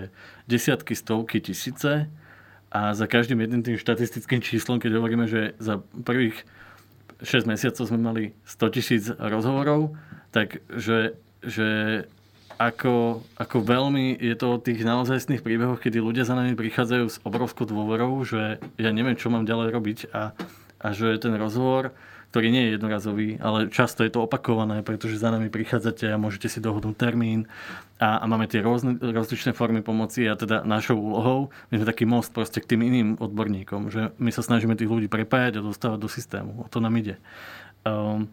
[0.48, 2.08] desiatky, stovky, tisíce
[2.72, 6.48] a za každým jedným tým štatistickým číslom, keď hovoríme, že za prvých
[7.22, 9.94] 6 mesiacov sme mali 100 tisíc rozhovorov,
[10.34, 11.68] tak že, že
[12.58, 17.18] ako, ako veľmi je to o tých naozajstných príbehoch, kedy ľudia za nami prichádzajú s
[17.26, 20.34] obrovskou dôverou, že ja neviem, čo mám ďalej robiť a,
[20.78, 21.90] a že ten rozhovor,
[22.34, 26.50] ktorý nie je jednorazový, ale často je to opakované, pretože za nami prichádzate a môžete
[26.50, 27.46] si dohodnúť termín
[28.02, 32.10] a, a máme tie rôzne, rozličné formy pomoci a teda našou úlohou, my sme taký
[32.10, 35.98] most proste k tým iným odborníkom, že my sa snažíme tých ľudí prepájať a dostávať
[36.02, 36.50] do systému.
[36.58, 37.22] O to nám ide.
[37.86, 38.26] Um,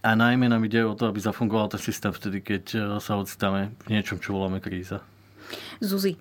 [0.00, 3.76] a najmä nám ide o to, aby zafungoval ten systém vtedy, keď e, sa ocitáme
[3.84, 5.04] v niečom, čo voláme kríza.
[5.84, 6.16] Zuzi,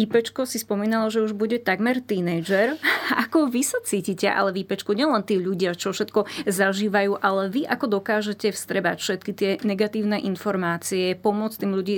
[0.00, 2.80] IPčko si spomínalo, že už bude takmer tínejdžer.
[3.28, 7.62] Ako vy sa cítite, ale v IPčku, nielen tí ľudia, čo všetko zažívajú, ale vy
[7.66, 11.96] ako dokážete vstrebať všetky tie negatívne informácie, pomôcť tým ľudí,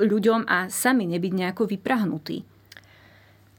[0.00, 2.42] ľuďom a sami nebyť nejako vyprahnutí?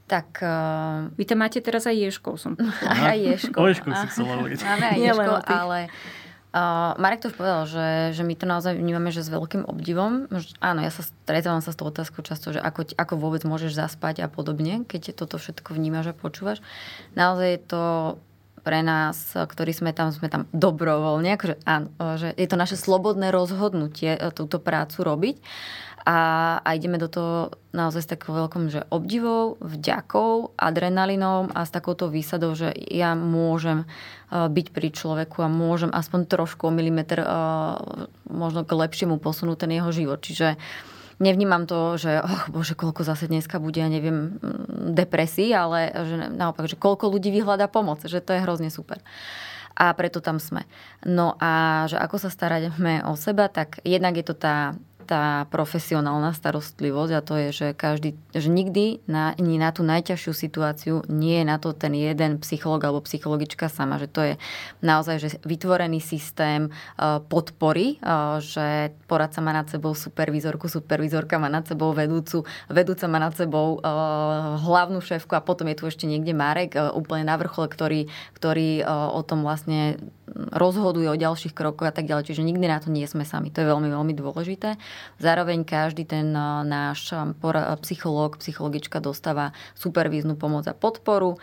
[0.08, 0.28] Tak...
[0.40, 1.12] Uh...
[1.20, 2.52] Vy tam máte teraz aj Ješkov, som
[2.88, 3.60] Aj Ješkov.
[3.60, 4.32] O Ješkov si chcela.
[4.40, 5.78] Máme aj Ješkov, ale...
[6.48, 10.32] Uh, Marek to už povedal, že, že my to naozaj vnímame, že s veľkým obdivom.
[10.64, 14.24] Áno, ja sa stretávam sa s tou otázkou často, že ako, ako vôbec môžeš zaspať
[14.24, 16.64] a podobne, keď toto všetko vnímaš a počúvaš.
[17.12, 17.82] Naozaj je to
[18.68, 21.88] pre nás, ktorí sme tam, sme tam dobrovoľne, akože áno,
[22.20, 25.36] že je to naše slobodné rozhodnutie e, túto prácu robiť
[26.04, 26.18] a,
[26.60, 32.12] a ideme do toho naozaj s takou veľkom, že obdivou, vďakou, adrenalinom a s takouto
[32.12, 37.76] výsadou, že ja môžem uh, byť pri človeku a môžem aspoň trošku o milimeter uh,
[38.24, 40.24] možno k lepšiemu posunúť ten jeho život.
[40.24, 40.56] Čiže
[41.18, 46.16] nevnímam to, že oh, bože, koľko zase dneska bude, ja neviem, mm, depresí, ale že
[46.32, 49.02] naopak, že koľko ľudí vyhľadá pomoc, že to je hrozne super
[49.78, 50.66] a preto tam sme.
[51.06, 54.74] No a že ako sa staráme o seba, tak jednak je to tá
[55.08, 60.32] tá profesionálna starostlivosť a to je, že, každý, že nikdy na, ani na tú najťažšiu
[60.36, 64.34] situáciu nie je na to ten jeden psycholog alebo psychologička sama, že to je
[64.84, 71.48] naozaj že vytvorený systém uh, podpory, uh, že poradca má nad sebou supervizorku, supervizorka má
[71.48, 76.04] nad sebou vedúcu, vedúca má nad sebou uh, hlavnú šéfku a potom je tu ešte
[76.04, 78.84] niekde Marek úplne na vrchole, ktorý, ktorý
[79.16, 79.96] o tom vlastne
[80.34, 82.32] rozhoduje o ďalších krokoch a tak ďalej.
[82.32, 83.48] Čiže nikdy na to nie sme sami.
[83.52, 84.76] To je veľmi, veľmi dôležité.
[85.18, 87.18] Zároveň každý ten e, náš e,
[87.82, 91.34] psychológ, psychologička dostáva supervíznu pomoc a podporu.
[91.34, 91.38] E,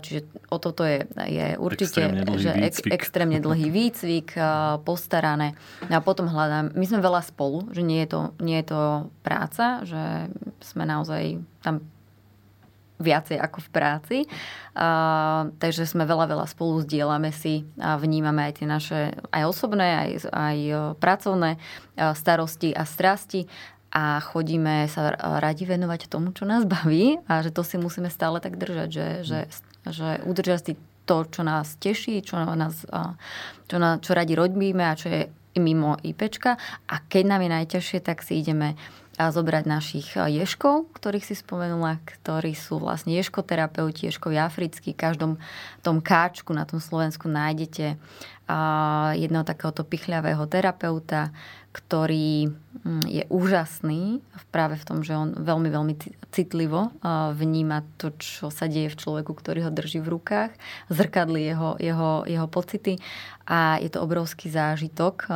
[0.00, 4.38] čiže o toto je, je určite extrémne že ek, extrémne dlhý výcvik,
[4.86, 5.58] postarané.
[5.90, 8.82] No a potom hľadám, my sme veľa spolu, že nie je to, nie je to
[9.20, 11.82] práca, že sme naozaj tam
[12.98, 14.16] viacej ako v práci.
[14.74, 19.00] Uh, takže sme veľa, veľa spolu zdieľame si a vnímame aj tie naše
[19.34, 20.58] aj osobné, aj, aj
[21.02, 21.58] pracovné
[22.14, 23.50] starosti a strasti
[23.88, 28.38] a chodíme sa radi venovať tomu, čo nás baví a že to si musíme stále
[28.38, 29.40] tak držať, že, že,
[29.88, 30.72] že udržať si
[31.08, 32.84] to, čo nás teší, čo, nás,
[33.64, 35.22] čo, na, čo radi robíme a čo je
[35.56, 36.54] mimo IPčka
[36.86, 38.76] a keď nám je najťažšie, tak si ideme
[39.18, 44.94] a zobrať našich eh, ješkov, ktorých si spomenula, ktorí sú vlastne ješkoterapeuti, ješkovi africkí.
[44.94, 45.32] V každom
[45.82, 47.98] tom káčku na tom Slovensku nájdete
[49.12, 51.36] jedného takéhoto pichľavého terapeuta,
[51.76, 55.94] ktorý mm, je úžasný práve v tom, že on veľmi, veľmi
[56.32, 56.88] citlivo
[57.36, 60.56] vníma to, čo sa deje v človeku, ktorý ho drží v rukách,
[60.88, 62.96] zrkadli jeho, jeho, jeho pocity
[63.44, 65.28] a je to obrovský zážitok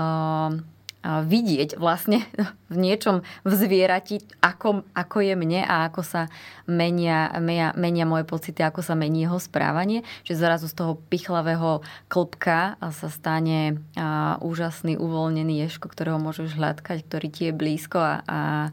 [1.03, 2.23] vidieť vlastne
[2.73, 6.23] v niečom v zvierati, ako, ako je mne a ako sa
[6.71, 10.07] menia, menia, menia moje pocity, ako sa mení jeho správanie.
[10.23, 17.03] Že zrazu z toho pichlavého klopka sa stane a, úžasný, uvoľnený ješko, ktorého môžeš hľadkať,
[17.03, 18.71] ktorý ti je blízko a, a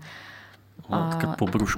[0.90, 1.78] Hľadkať po brúšku.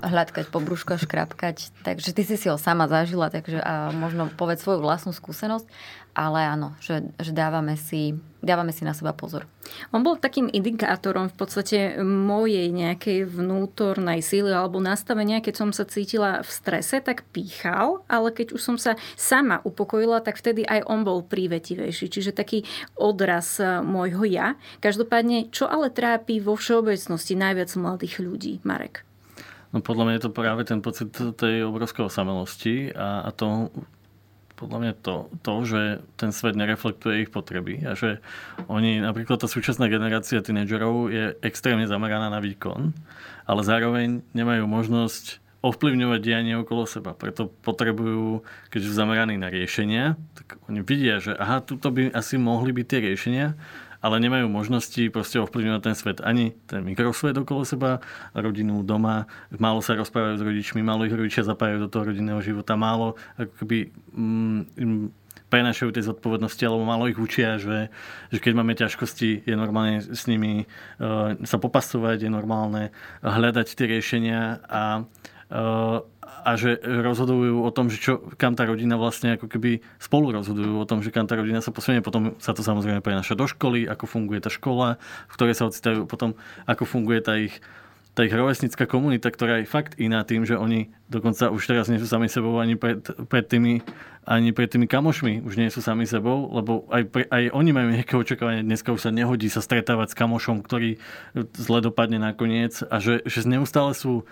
[0.55, 1.83] Po brúšku a škrapkať.
[1.83, 5.67] Takže ty si si ho sama zažila, takže a možno povedz svoju vlastnú skúsenosť
[6.11, 9.47] ale áno, že, že dávame, si, dávame si na seba pozor.
[9.95, 15.87] On bol takým indikátorom v podstate mojej nejakej vnútornej síly alebo nastavenia, keď som sa
[15.87, 20.83] cítila v strese, tak pýchal, ale keď už som sa sama upokojila, tak vtedy aj
[20.91, 22.11] on bol prívetivejší.
[22.11, 22.67] Čiže taký
[22.99, 24.59] odraz e, môjho ja.
[24.83, 29.07] Každopádne, čo ale trápi vo všeobecnosti najviac mladých ľudí, Marek?
[29.71, 33.71] No podľa mňa je to práve ten pocit tej obrovskej osamelosti a, a to,
[34.61, 35.81] podľa mňa to, to, že
[36.21, 38.21] ten svet nereflektuje ich potreby a že
[38.69, 42.93] oni, napríklad tá súčasná generácia tínedžerov je extrémne zameraná na výkon,
[43.49, 47.13] ale zároveň nemajú možnosť ovplyvňovať dianie okolo seba.
[47.13, 48.41] Preto potrebujú,
[48.73, 52.85] keď sú zameraní na riešenia, tak oni vidia, že aha, tuto by asi mohli byť
[52.85, 53.47] tie riešenia
[54.01, 56.17] ale nemajú možnosti proste ovplyvňovať ten svet.
[56.25, 58.01] Ani ten mikrosvet okolo seba,
[58.33, 62.73] rodinu doma, málo sa rozprávajú s rodičmi, málo ich rodičia zapájajú do toho rodinného života,
[62.73, 65.13] málo akoby, mm,
[65.51, 67.91] prenašajú tie zodpovednosti, alebo málo ich učia, že,
[68.31, 73.85] že keď máme ťažkosti, je normálne s nimi uh, sa popasovať, je normálne hľadať tie
[73.91, 75.03] riešenia a
[76.41, 80.79] a že rozhodujú o tom, že čo, kam tá rodina vlastne ako keby spolu rozhodujú
[80.79, 82.01] o tom, že kam tá rodina sa posunie.
[82.01, 84.97] Potom sa to samozrejme prenaša do školy, ako funguje tá škola,
[85.29, 86.33] v ktorej sa ocitajú potom,
[86.65, 87.59] ako funguje tá ich
[88.11, 91.95] tá ich rovesnická komunita, ktorá je fakt iná tým, že oni dokonca už teraz nie
[91.95, 92.99] sú sami sebou ani pred,
[93.31, 93.79] pred tými
[94.27, 97.87] ani pred tými kamošmi už nie sú sami sebou, lebo aj, pre, aj oni majú
[97.95, 98.67] nejaké očakávanie.
[98.67, 100.99] Dneska už sa nehodí sa stretávať s kamošom, ktorý
[101.55, 104.27] zle dopadne nakoniec a že, že neustále sú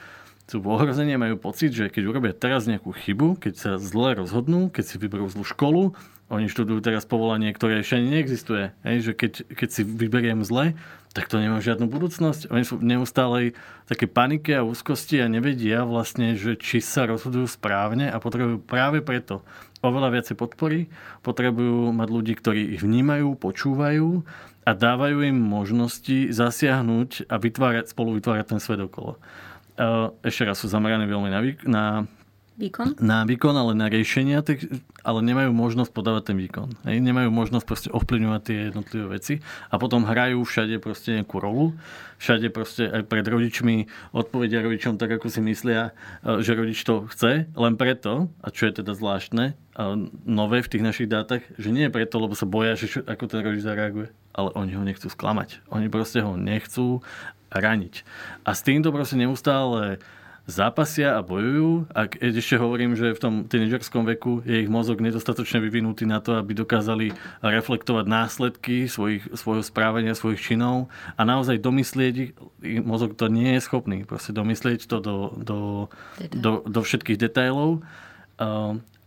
[0.49, 4.73] sú v ohrození majú pocit, že keď urobia teraz nejakú chybu, keď sa zle rozhodnú,
[4.73, 5.93] keď si vyberú zlú školu,
[6.29, 8.73] oni študujú teraz povolanie, ktoré ešte ani neexistuje.
[8.85, 10.77] Hej, že keď, keď si vyberiem zle,
[11.09, 12.53] tak to nemá žiadnu budúcnosť.
[12.53, 13.57] Oni sú v neustálej
[13.89, 19.01] také panike a úzkosti a nevedia vlastne, že či sa rozhodujú správne a potrebujú práve
[19.01, 19.41] preto
[19.81, 20.85] oveľa viacej podpory,
[21.25, 24.21] potrebujú mať ľudí, ktorí ich vnímajú, počúvajú
[24.69, 29.17] a dávajú im možnosti zasiahnuť a vytvárať, spolu vytvárať ten svet okolo.
[30.21, 31.83] Ešte raz sú zamerané veľmi na, na
[32.59, 32.99] Výkon?
[32.99, 34.43] Na výkon, ale na riešenia,
[35.07, 36.67] ale nemajú možnosť podávať ten výkon.
[36.83, 36.99] Hej?
[36.99, 39.33] Nemajú možnosť proste ovplyvňovať tie jednotlivé veci
[39.71, 41.71] a potom hrajú všade proste nejakú rolu.
[42.19, 47.07] Všade proste aj pred rodičmi odpovedia rodičom tak, ako si myslia, e, že rodič to
[47.07, 49.55] chce, len preto, a čo je teda zvláštne,
[50.27, 53.39] nové v tých našich dátach, že nie je preto, lebo sa boja, že ako ten
[53.39, 55.59] rodič zareaguje, ale oni ho nechcú sklamať.
[55.75, 57.03] Oni proste ho nechcú
[57.51, 58.07] raniť.
[58.47, 59.99] A s týmto proste neustále
[60.49, 61.85] zápasia a bojujú.
[61.93, 66.41] A ešte hovorím, že v tom tínedžerskom veku je ich mozog nedostatočne vyvinutý na to,
[66.41, 67.13] aby dokázali
[67.45, 72.31] reflektovať následky svojich, svojho správania, svojich činov a naozaj domyslieť ich,
[72.81, 75.59] mozog to nie je schopný, proste domyslieť to do, do,
[76.33, 77.85] do, do všetkých detailov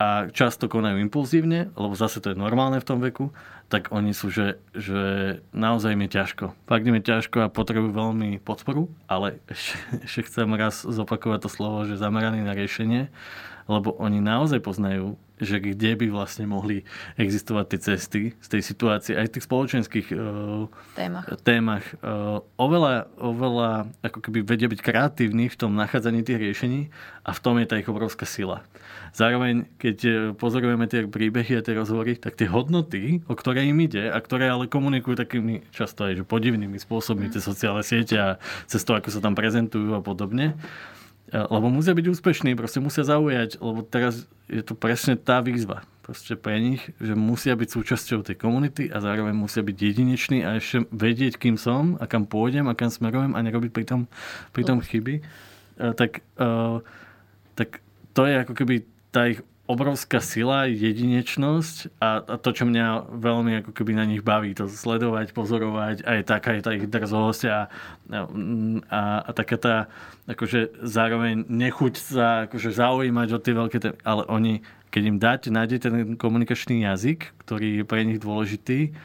[0.03, 3.31] a často konajú impulzívne, lebo zase to je normálne v tom veku,
[3.71, 6.53] tak oni sú, že, že naozaj mi ťažko.
[6.69, 9.41] Fakt je ťažko a potrebujú veľmi podporu, ale
[10.05, 13.09] ešte chcem raz zopakovať to slovo, že zameraný na riešenie,
[13.71, 16.87] lebo oni naozaj poznajú, že kde by vlastne mohli
[17.19, 21.85] existovať tie cesty z tej situácie, aj v tých spoločenských uh, témach, témach.
[22.01, 26.95] Uh, oveľa, oveľa ako keby vedia byť kreatívni v tom nachádzaní tých riešení
[27.27, 28.63] a v tom je tá ich obrovská sila.
[29.13, 33.77] Zároveň, keď e, pozorujeme tie príbehy a tie rozhovory, tak tie hodnoty, o ktoré im
[33.85, 38.41] ide a ktoré ale komunikujú takými často aj že podivnými spôsobmi, tie sociálne siete a
[38.65, 40.57] cez to, ako sa tam prezentujú a podobne, e,
[41.33, 46.35] lebo musia byť úspešní, proste musia zaujať, lebo teraz je to presne tá výzva proste
[46.35, 50.85] pre nich, že musia byť súčasťou tej komunity a zároveň musia byť jedineční a ešte
[50.91, 54.11] vedieť, kým som a kam pôjdem a kam smerujem a nerobiť pritom,
[54.51, 55.23] pritom chyby.
[55.23, 55.23] E,
[55.95, 56.27] tak,
[57.55, 57.69] tak
[58.13, 58.83] to je ako keby
[59.15, 64.21] tá ich obrovská sila, jedinečnosť a, a to, čo mňa veľmi ako keby na nich
[64.21, 67.59] baví, to sledovať, pozorovať, aj taká je tá ich drzosť a,
[68.11, 69.75] a, a taká tá
[70.27, 74.53] akože zároveň nechuť sa akože zaujímať o tie veľké témy, ale oni,
[74.91, 78.99] keď im dáte, nájdete ten komunikačný jazyk, ktorý je pre nich dôležitý,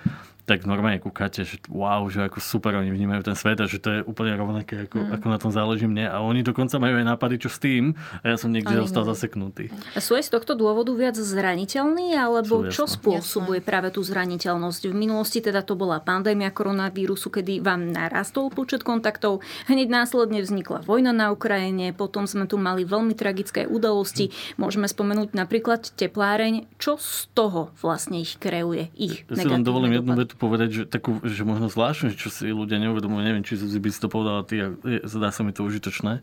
[0.47, 3.89] tak normálne kúkate, že wow, že ako super oni vnímajú ten svet a že to
[3.91, 5.11] je úplne rovnaké, ako, mm.
[5.19, 6.07] ako na tom záleží mne.
[6.07, 7.91] A oni dokonca majú aj nápady, čo s tým
[8.23, 9.67] a ja som niekde zostal zaseknutý.
[9.91, 13.67] A sú aj z tohto dôvodu viac zraniteľní, alebo sú, čo spôsobuje jasné.
[13.67, 14.87] práve tú zraniteľnosť?
[14.87, 20.87] V minulosti teda to bola pandémia koronavírusu, kedy vám narastol počet kontaktov, hneď následne vznikla
[20.87, 24.31] vojna na Ukrajine, potom sme tu mali veľmi tragické udalosti.
[24.31, 24.63] Hm.
[24.63, 26.71] Môžeme spomenúť napríklad tepláreň.
[26.79, 28.87] Čo z toho vlastne ich kreuje?
[28.95, 32.47] Ich ja si len dovolím jednu vetu povedať, že takú, že možno zvláštne, čo si
[32.49, 34.61] ľudia neuvedomujú, neviem, či by si to povedala ty,
[35.03, 36.21] zdá sa mi to užitočné,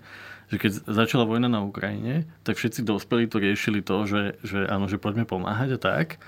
[0.48, 4.87] že keď začala vojna na Ukrajine, tak všetci dospelí to riešili to, že, že áno,
[4.87, 6.22] že poďme pomáhať a tak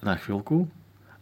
[0.00, 0.66] na chvíľku.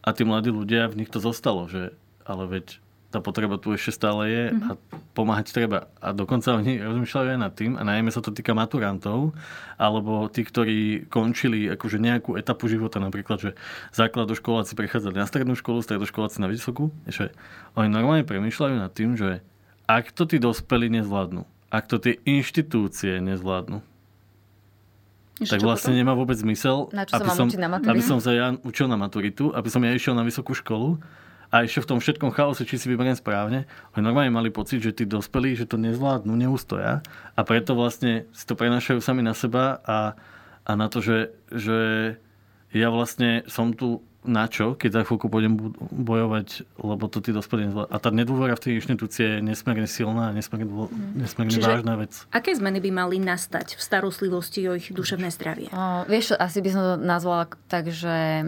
[0.06, 1.92] A tí mladí ľudia, v nich to zostalo, že
[2.24, 4.76] ale veď tá potreba tu ešte stále je a
[5.16, 5.88] pomáhať treba.
[5.96, 9.32] A dokonca oni rozmýšľajú aj nad tým, a najmä sa to týka maturantov,
[9.80, 13.50] alebo tí, ktorí končili akože nejakú etapu života, napríklad, že
[13.96, 17.32] základoškoláci prechádzali na strednú školu, stredoškoláci na vysokú, že
[17.80, 19.40] oni normálne premýšľajú nad tým, že
[19.88, 23.80] ak to tí dospelí nezvládnu, ak to tie inštitúcie nezvládnu,
[25.40, 26.00] Ešte tak vlastne potom?
[26.04, 27.48] nemá vôbec zmysel, aby, som,
[27.88, 31.00] aby som sa ja učil na maturitu, aby som ja išiel na vysokú školu
[31.48, 33.64] a ešte v tom všetkom chaose, či si vyberiem správne,
[33.96, 37.00] oni normálne mali pocit, že tí dospelí, že to nezvládnu, neústoja
[37.36, 40.12] a preto vlastne si to prenašajú sami na seba a,
[40.68, 41.78] a na to, že, že
[42.76, 47.70] ja vlastne som tu na čo, keď za chvíľku pôjdem bojovať, lebo to tí dospelí
[47.70, 47.88] nezvládnu.
[47.88, 51.16] A tá nedôvera v tej inštitúcie je nesmierne silná a nesmierne, mhm.
[51.16, 52.12] nesmierne Čiže vážna vec.
[52.28, 55.72] Aké zmeny by mali nastať v starostlivosti o ich duševné zdravie?
[55.72, 58.44] O, vieš, asi by som to nazvala tak, že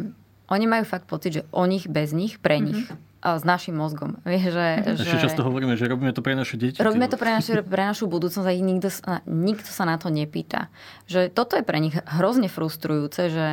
[0.51, 2.91] oni majú fakt pocit, že o nich, bez nich, pre nich.
[2.91, 4.17] Mm-hmm s našim mozgom.
[4.25, 4.97] Vie, že, mm-hmm.
[4.97, 5.21] že...
[5.21, 6.81] často hovoríme, že robíme to pre naše deti.
[6.81, 8.89] Robíme to pre, naše, pre našu budúcnosť a nikto,
[9.29, 10.73] nikto sa na to nepýta.
[11.05, 13.49] Že toto je pre nich hrozne frustrujúce, že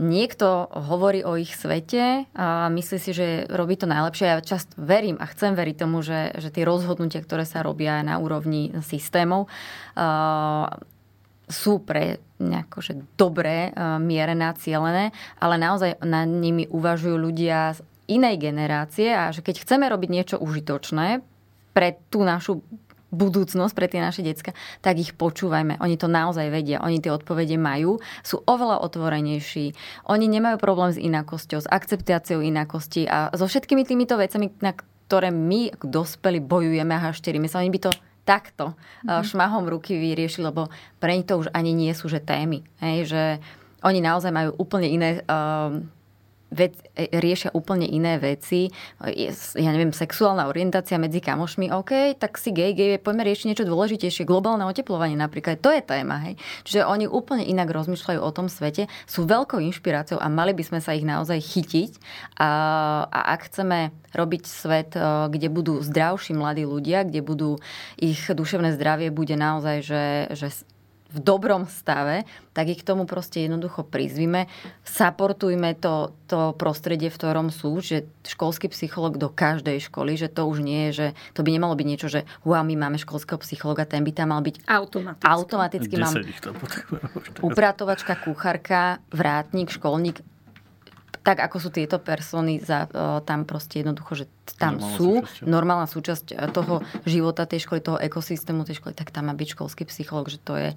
[0.00, 4.32] niekto hovorí o ich svete a myslí si, že robí to najlepšie.
[4.32, 8.16] Ja často verím a chcem veriť tomu, že, že tie rozhodnutia, ktoré sa robia na
[8.16, 9.44] úrovni systémov,
[10.00, 10.72] uh,
[11.50, 12.22] sú pre
[12.80, 19.28] že dobré, e, mierené, cielené, ale naozaj na nimi uvažujú ľudia z inej generácie a
[19.28, 21.20] že keď chceme robiť niečo užitočné
[21.76, 22.64] pre tú našu
[23.10, 25.82] budúcnosť pre tie naše decka, tak ich počúvajme.
[25.82, 29.74] Oni to naozaj vedia, oni tie odpovede majú, sú oveľa otvorenejší,
[30.06, 34.72] oni nemajú problém s inakosťou, s akceptáciou inakosti a so všetkými týmito vecami, na
[35.10, 37.90] ktoré my, dospeli, bojujeme a hašteríme sa, oni by to
[38.30, 39.26] takto mm-hmm.
[39.26, 40.70] šmahom ruky vyriešili, lebo
[41.02, 42.62] pre nich to už ani nie sú že témy.
[42.78, 43.22] Hej, že
[43.82, 45.74] oni naozaj majú úplne iné uh,
[46.50, 48.68] vec, e, riešia úplne iné veci.
[49.56, 54.26] Ja neviem, sexuálna orientácia medzi kamošmi, OK, tak si gay, gay, poďme riešiť niečo dôležitejšie.
[54.26, 56.34] Globálne oteplovanie napríklad, to je téma, hej.
[56.66, 60.80] Čiže oni úplne inak rozmýšľajú o tom svete, sú veľkou inšpiráciou a mali by sme
[60.82, 61.90] sa ich naozaj chytiť.
[62.42, 62.50] A,
[63.06, 67.50] a ak chceme robiť svet, e, kde budú zdravší mladí ľudia, kde budú
[67.94, 70.48] ich duševné zdravie bude naozaj, že, že
[71.10, 72.22] v dobrom stave,
[72.54, 74.46] tak ich k tomu proste jednoducho prizvime.
[74.86, 80.46] Saportujme to, to prostredie, v ktorom sú, že školský psycholog do každej školy, že to
[80.46, 83.86] už nie je, že to by nemalo byť niečo, že wow, my máme školského psychologa,
[83.86, 85.26] ten by tam mal byť automaticky.
[85.26, 86.14] Automaticky mám
[87.42, 90.22] upratovačka, kuchárka, vrátnik, školník,
[91.20, 92.88] tak ako sú tieto persony za,
[93.28, 97.80] tam proste jednoducho, že tam normálna sú, súčasť, normálna súčasť e, toho života tej školy,
[97.84, 100.70] toho ekosystému tej školy, tak tam má byť školský psychológ, že to je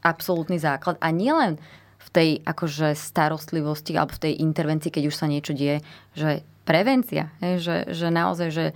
[0.00, 0.96] absolútny základ.
[0.98, 1.60] A nielen
[2.02, 5.86] v tej akože starostlivosti alebo v tej intervencii, keď už sa niečo deje,
[6.18, 8.66] že prevencia, že, že naozaj, že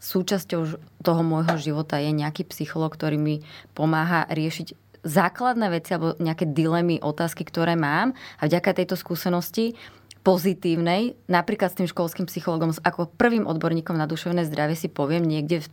[0.00, 0.60] súčasťou
[1.04, 3.44] toho môjho života je nejaký psychológ, ktorý mi
[3.76, 8.12] pomáha riešiť základné veci alebo nejaké dilemy, otázky, ktoré mám.
[8.40, 9.76] A vďaka tejto skúsenosti
[10.20, 15.64] pozitívnej, napríklad s tým školským psychologom, ako prvým odborníkom na duševné zdravie si poviem niekde
[15.64, 15.68] v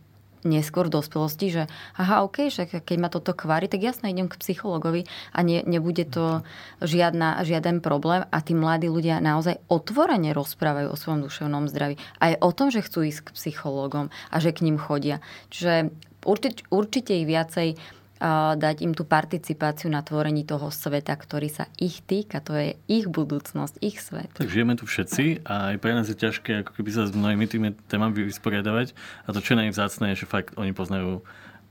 [0.46, 1.62] neskôr v dospelosti, že
[1.98, 6.06] aha, ok, však keď ma toto kvári, tak jasne idem k psychologovi a ne, nebude
[6.06, 6.46] to
[6.78, 11.98] žiadna, žiaden problém a tí mladí ľudia naozaj otvorene rozprávajú o svojom duševnom zdraví.
[12.22, 15.18] Aj o tom, že chcú ísť k psychologom a že k ním chodia.
[15.50, 15.90] Čiže
[16.22, 17.97] určite, určite ich viacej
[18.58, 22.42] dať im tú participáciu na tvorení toho sveta, ktorý sa ich týka.
[22.44, 24.30] To je ich budúcnosť, ich svet.
[24.34, 27.46] Tak žijeme tu všetci a aj pre nás je ťažké ako keby sa s mnohými
[27.46, 28.92] tými témami vysporiadavať.
[29.26, 31.22] A to, čo je najvzácné, je, že fakt oni poznajú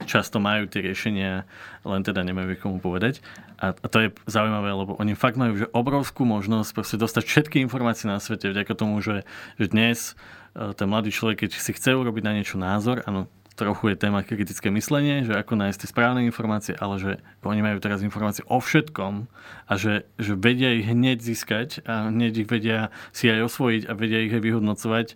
[0.06, 1.50] často majú tie riešenia,
[1.82, 3.26] len teda nemajú komu povedať.
[3.58, 7.58] A, a to je zaujímavé, lebo oni fakt majú že obrovskú možnosť proste dostať všetky
[7.66, 9.26] informácie na svete vďaka tomu, že,
[9.58, 10.14] že dnes
[10.54, 13.26] e, ten mladý človek, keď si chce urobiť na niečo názor, áno,
[13.58, 17.82] trochu je téma kritické myslenie, že ako nájsť tie správne informácie, ale že oni majú
[17.82, 19.26] teraz informácie o všetkom
[19.66, 23.98] a že, že vedia ich hneď získať a hneď ich vedia si aj osvojiť a
[23.98, 25.08] vedia ich aj vyhodnocovať.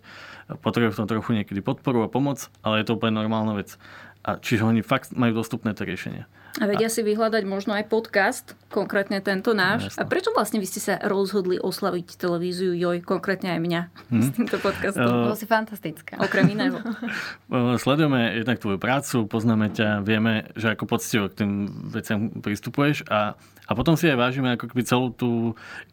[0.58, 3.78] Potrebujú v tom trochu niekedy podporu a pomoc, ale je to úplne normálna vec.
[4.26, 6.26] A čiže oni fakt majú dostupné tie riešenia.
[6.60, 6.92] A vedia a...
[6.92, 9.92] si vyhľadať možno aj podcast, konkrétne tento náš.
[9.92, 14.22] No, a prečo vlastne vy ste sa rozhodli oslaviť televíziu Joj, konkrétne aj mňa hmm.
[14.24, 15.04] s týmto podcastom?
[15.04, 16.16] Uh, Bolo si fantastická.
[16.16, 16.80] Okrem iného.
[17.84, 21.52] Sledujeme jednak tvoju prácu, poznáme ťa, vieme, že ako poctivo k tým
[21.92, 23.36] veciam pristupuješ a
[23.70, 25.30] a potom si aj vážime ako keby celú tú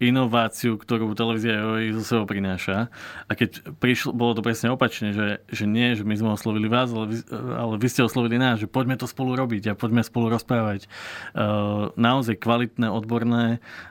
[0.02, 1.62] inováciu, ktorú televízia
[1.94, 2.90] zo sebou prináša.
[3.30, 6.90] A keď prišlo, bolo to presne opačne, že, že nie, že my sme oslovili vás,
[6.90, 10.34] ale vy, ale vy ste oslovili nás, že poďme to spolu robiť a poďme spolu
[10.34, 10.90] rozprávať.
[11.38, 13.46] Uh, naozaj kvalitné, odborné,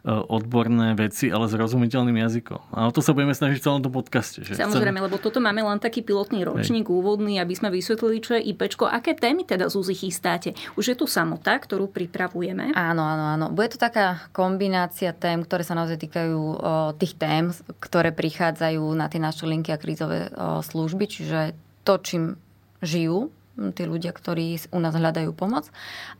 [0.06, 2.60] uh, odborné veci, ale s rozumiteľným jazykom.
[2.70, 4.46] A o to sa budeme snažiť v celom tom podcaste.
[4.46, 5.06] Že Samozrejme, chcem...
[5.10, 6.94] lebo toto máme len taký pilotný ročník, Hej.
[6.94, 8.86] úvodný, aby sme vysvetlili, čo je IPčko.
[8.86, 10.54] Aké témy teda z chystáte?
[10.78, 12.76] Už je tu samota, ktorú pripravujeme.
[12.76, 13.46] Áno, áno, áno.
[13.50, 16.56] Bude to to taká kombinácia tém, ktoré sa naozaj týkajú o,
[16.98, 21.54] tých tém, ktoré prichádzajú na tie naše linky a krízové o, služby, čiže
[21.86, 22.34] to, čím
[22.82, 23.30] žijú
[23.74, 25.68] tí ľudia, ktorí u nás hľadajú pomoc.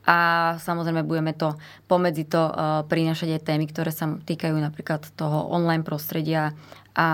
[0.05, 1.55] A samozrejme budeme to
[1.87, 6.53] pomedzi to uh, prinášať aj témy, ktoré sa týkajú napríklad toho online prostredia
[6.99, 7.07] a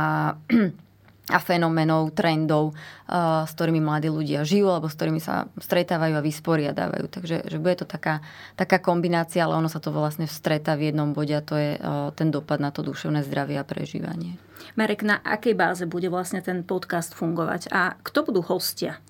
[1.25, 2.77] a fenomenov, trendov,
[3.09, 7.07] s ktorými mladí ľudia žijú alebo s ktorými sa stretávajú a vysporiadávajú.
[7.09, 8.21] Takže že bude to taká,
[8.61, 11.81] taká kombinácia, ale ono sa to vlastne vstretá v jednom bode a to je
[12.13, 14.37] ten dopad na to duševné zdravie a prežívanie.
[14.77, 19.01] Marek, na akej báze bude vlastne ten podcast fungovať a kto budú hostia?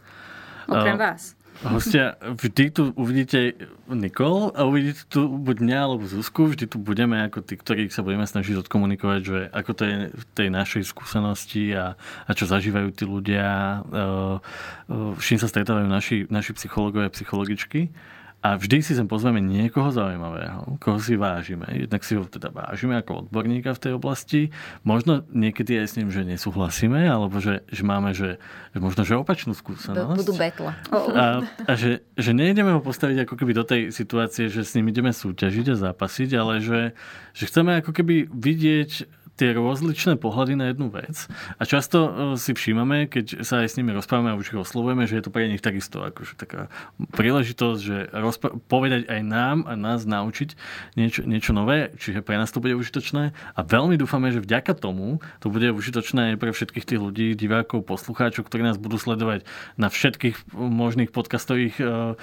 [0.69, 1.37] Okrem vás.
[1.63, 3.55] hostia, vždy tu uvidíte
[3.87, 8.03] Nikol a uvidíte tu buď mňa alebo Zuzku, vždy tu budeme ako tí, ktorých sa
[8.03, 11.95] budeme snažiť odkomunikovať, že ako to je v tej našej skúsenosti a,
[12.27, 14.43] a čo zažívajú tí ľudia, uh,
[14.91, 17.95] uh, čím sa stretávajú naši, naši psychológovia a psychologičky.
[18.45, 21.65] A vždy si sem pozveme niekoho zaujímavého, koho si vážime.
[21.89, 24.53] Jednak si ho teda vážime ako odborníka v tej oblasti.
[24.85, 28.37] Možno niekedy aj s ním, že nesúhlasíme, alebo že, že máme, že,
[28.77, 30.21] že možno, že opačnú skúsenosť.
[30.21, 30.77] Budú betla.
[30.93, 34.93] A, a že, že nejdeme ho postaviť ako keby do tej situácie, že s ním
[34.93, 36.93] ideme súťažiť a zápasiť, ale že,
[37.33, 41.27] že chceme ako keby vidieť tie rozličné pohľady na jednu vec.
[41.59, 45.11] A často uh, si všímame, keď sa aj s nimi rozprávame a už ich oslovujeme,
[45.11, 46.71] že je to pre nich takisto akože taká
[47.13, 50.55] príležitosť, že rozpr- povedať aj nám a nás naučiť
[50.95, 53.35] niečo, niečo nové, čiže pre nás to bude užitočné.
[53.35, 57.85] A veľmi dúfame, že vďaka tomu to bude užitočné aj pre všetkých tých ľudí, divákov,
[57.85, 59.43] poslucháčov, ktorí nás budú sledovať
[59.75, 62.15] na všetkých možných podcastových uh,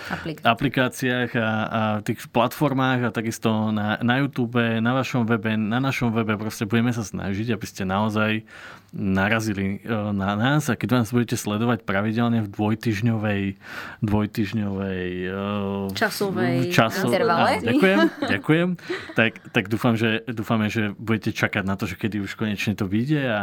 [0.48, 6.16] aplikáciách a, a tých platformách a takisto na, na YouTube, na vašom webe, na našom
[6.16, 6.40] webe.
[6.40, 8.46] Proste budeme sa snažiť, aby ste naozaj
[8.92, 13.56] narazili e, na nás a keď nás budete sledovať pravidelne v dvojtyžňovej
[14.04, 17.64] dvojtyžňovej e, časovej časov, intervale.
[17.64, 18.70] ďakujem, ďakujem.
[19.16, 22.84] Tak, tak dúfam, že, dúfame, že budete čakať na to, že kedy už konečne to
[22.84, 23.42] vyjde a,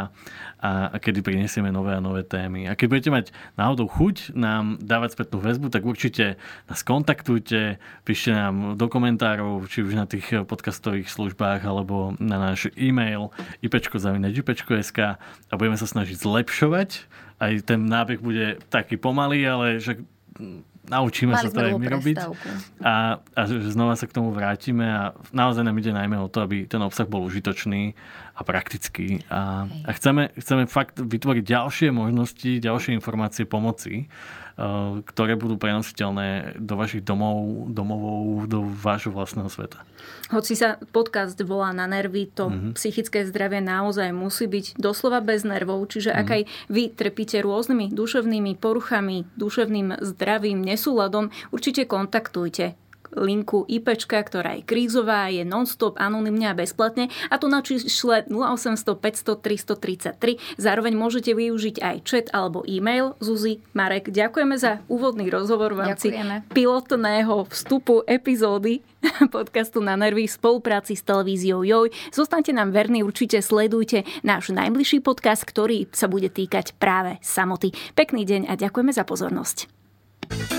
[0.61, 2.69] a, a kedy prinesieme nové a nové témy.
[2.69, 3.25] A keď budete mať
[3.57, 6.37] náhodou chuť nám dávať spätnú väzbu, tak určite
[6.69, 12.69] nás kontaktujte, píšte nám do komentárov, či už na tých podcastových službách alebo na náš
[12.77, 14.99] e-mail ipečko.ipečko.sk
[15.49, 16.89] a budeme sa snažiť zlepšovať.
[17.39, 20.03] Aj ten nábeh bude taký pomalý, ale že
[20.89, 22.17] naučíme Mali sa to aj my robiť.
[22.81, 26.65] A, a znova sa k tomu vrátime a naozaj nám ide najmä o to, aby
[26.65, 27.93] ten obsah bol užitočný
[28.35, 29.21] a praktický.
[29.29, 34.09] A, a chceme, chceme fakt vytvoriť ďalšie možnosti, ďalšie informácie pomoci
[35.07, 39.79] ktoré budú prenositeľné do vašich domov, domovov, do vášho vlastného sveta.
[40.29, 42.71] Hoci sa podcast volá na nervy, to mm-hmm.
[42.75, 45.87] psychické zdravie naozaj musí byť doslova bez nervov.
[45.87, 46.27] Čiže mm-hmm.
[46.27, 52.75] ak aj vy trpíte rôznymi duševnými poruchami, duševným zdravím, nesúladom, určite kontaktujte
[53.15, 58.95] linku IPčka, ktorá je krízová, je non-stop, anonymne a bezplatne a to na čísle 0800
[58.95, 60.59] 500 333.
[60.59, 63.15] Zároveň môžete využiť aj chat alebo e-mail.
[63.23, 66.13] Zuzi, Marek, ďakujeme za úvodný rozhovor v rámci
[66.53, 68.81] pilotného vstupu epizódy
[69.35, 71.91] podcastu na nervy v spolupráci s televíziou Joj.
[72.11, 77.71] Zostaňte nám verní, určite sledujte náš najbližší podcast, ktorý sa bude týkať práve samoty.
[77.95, 80.58] Pekný deň a ďakujeme za pozornosť.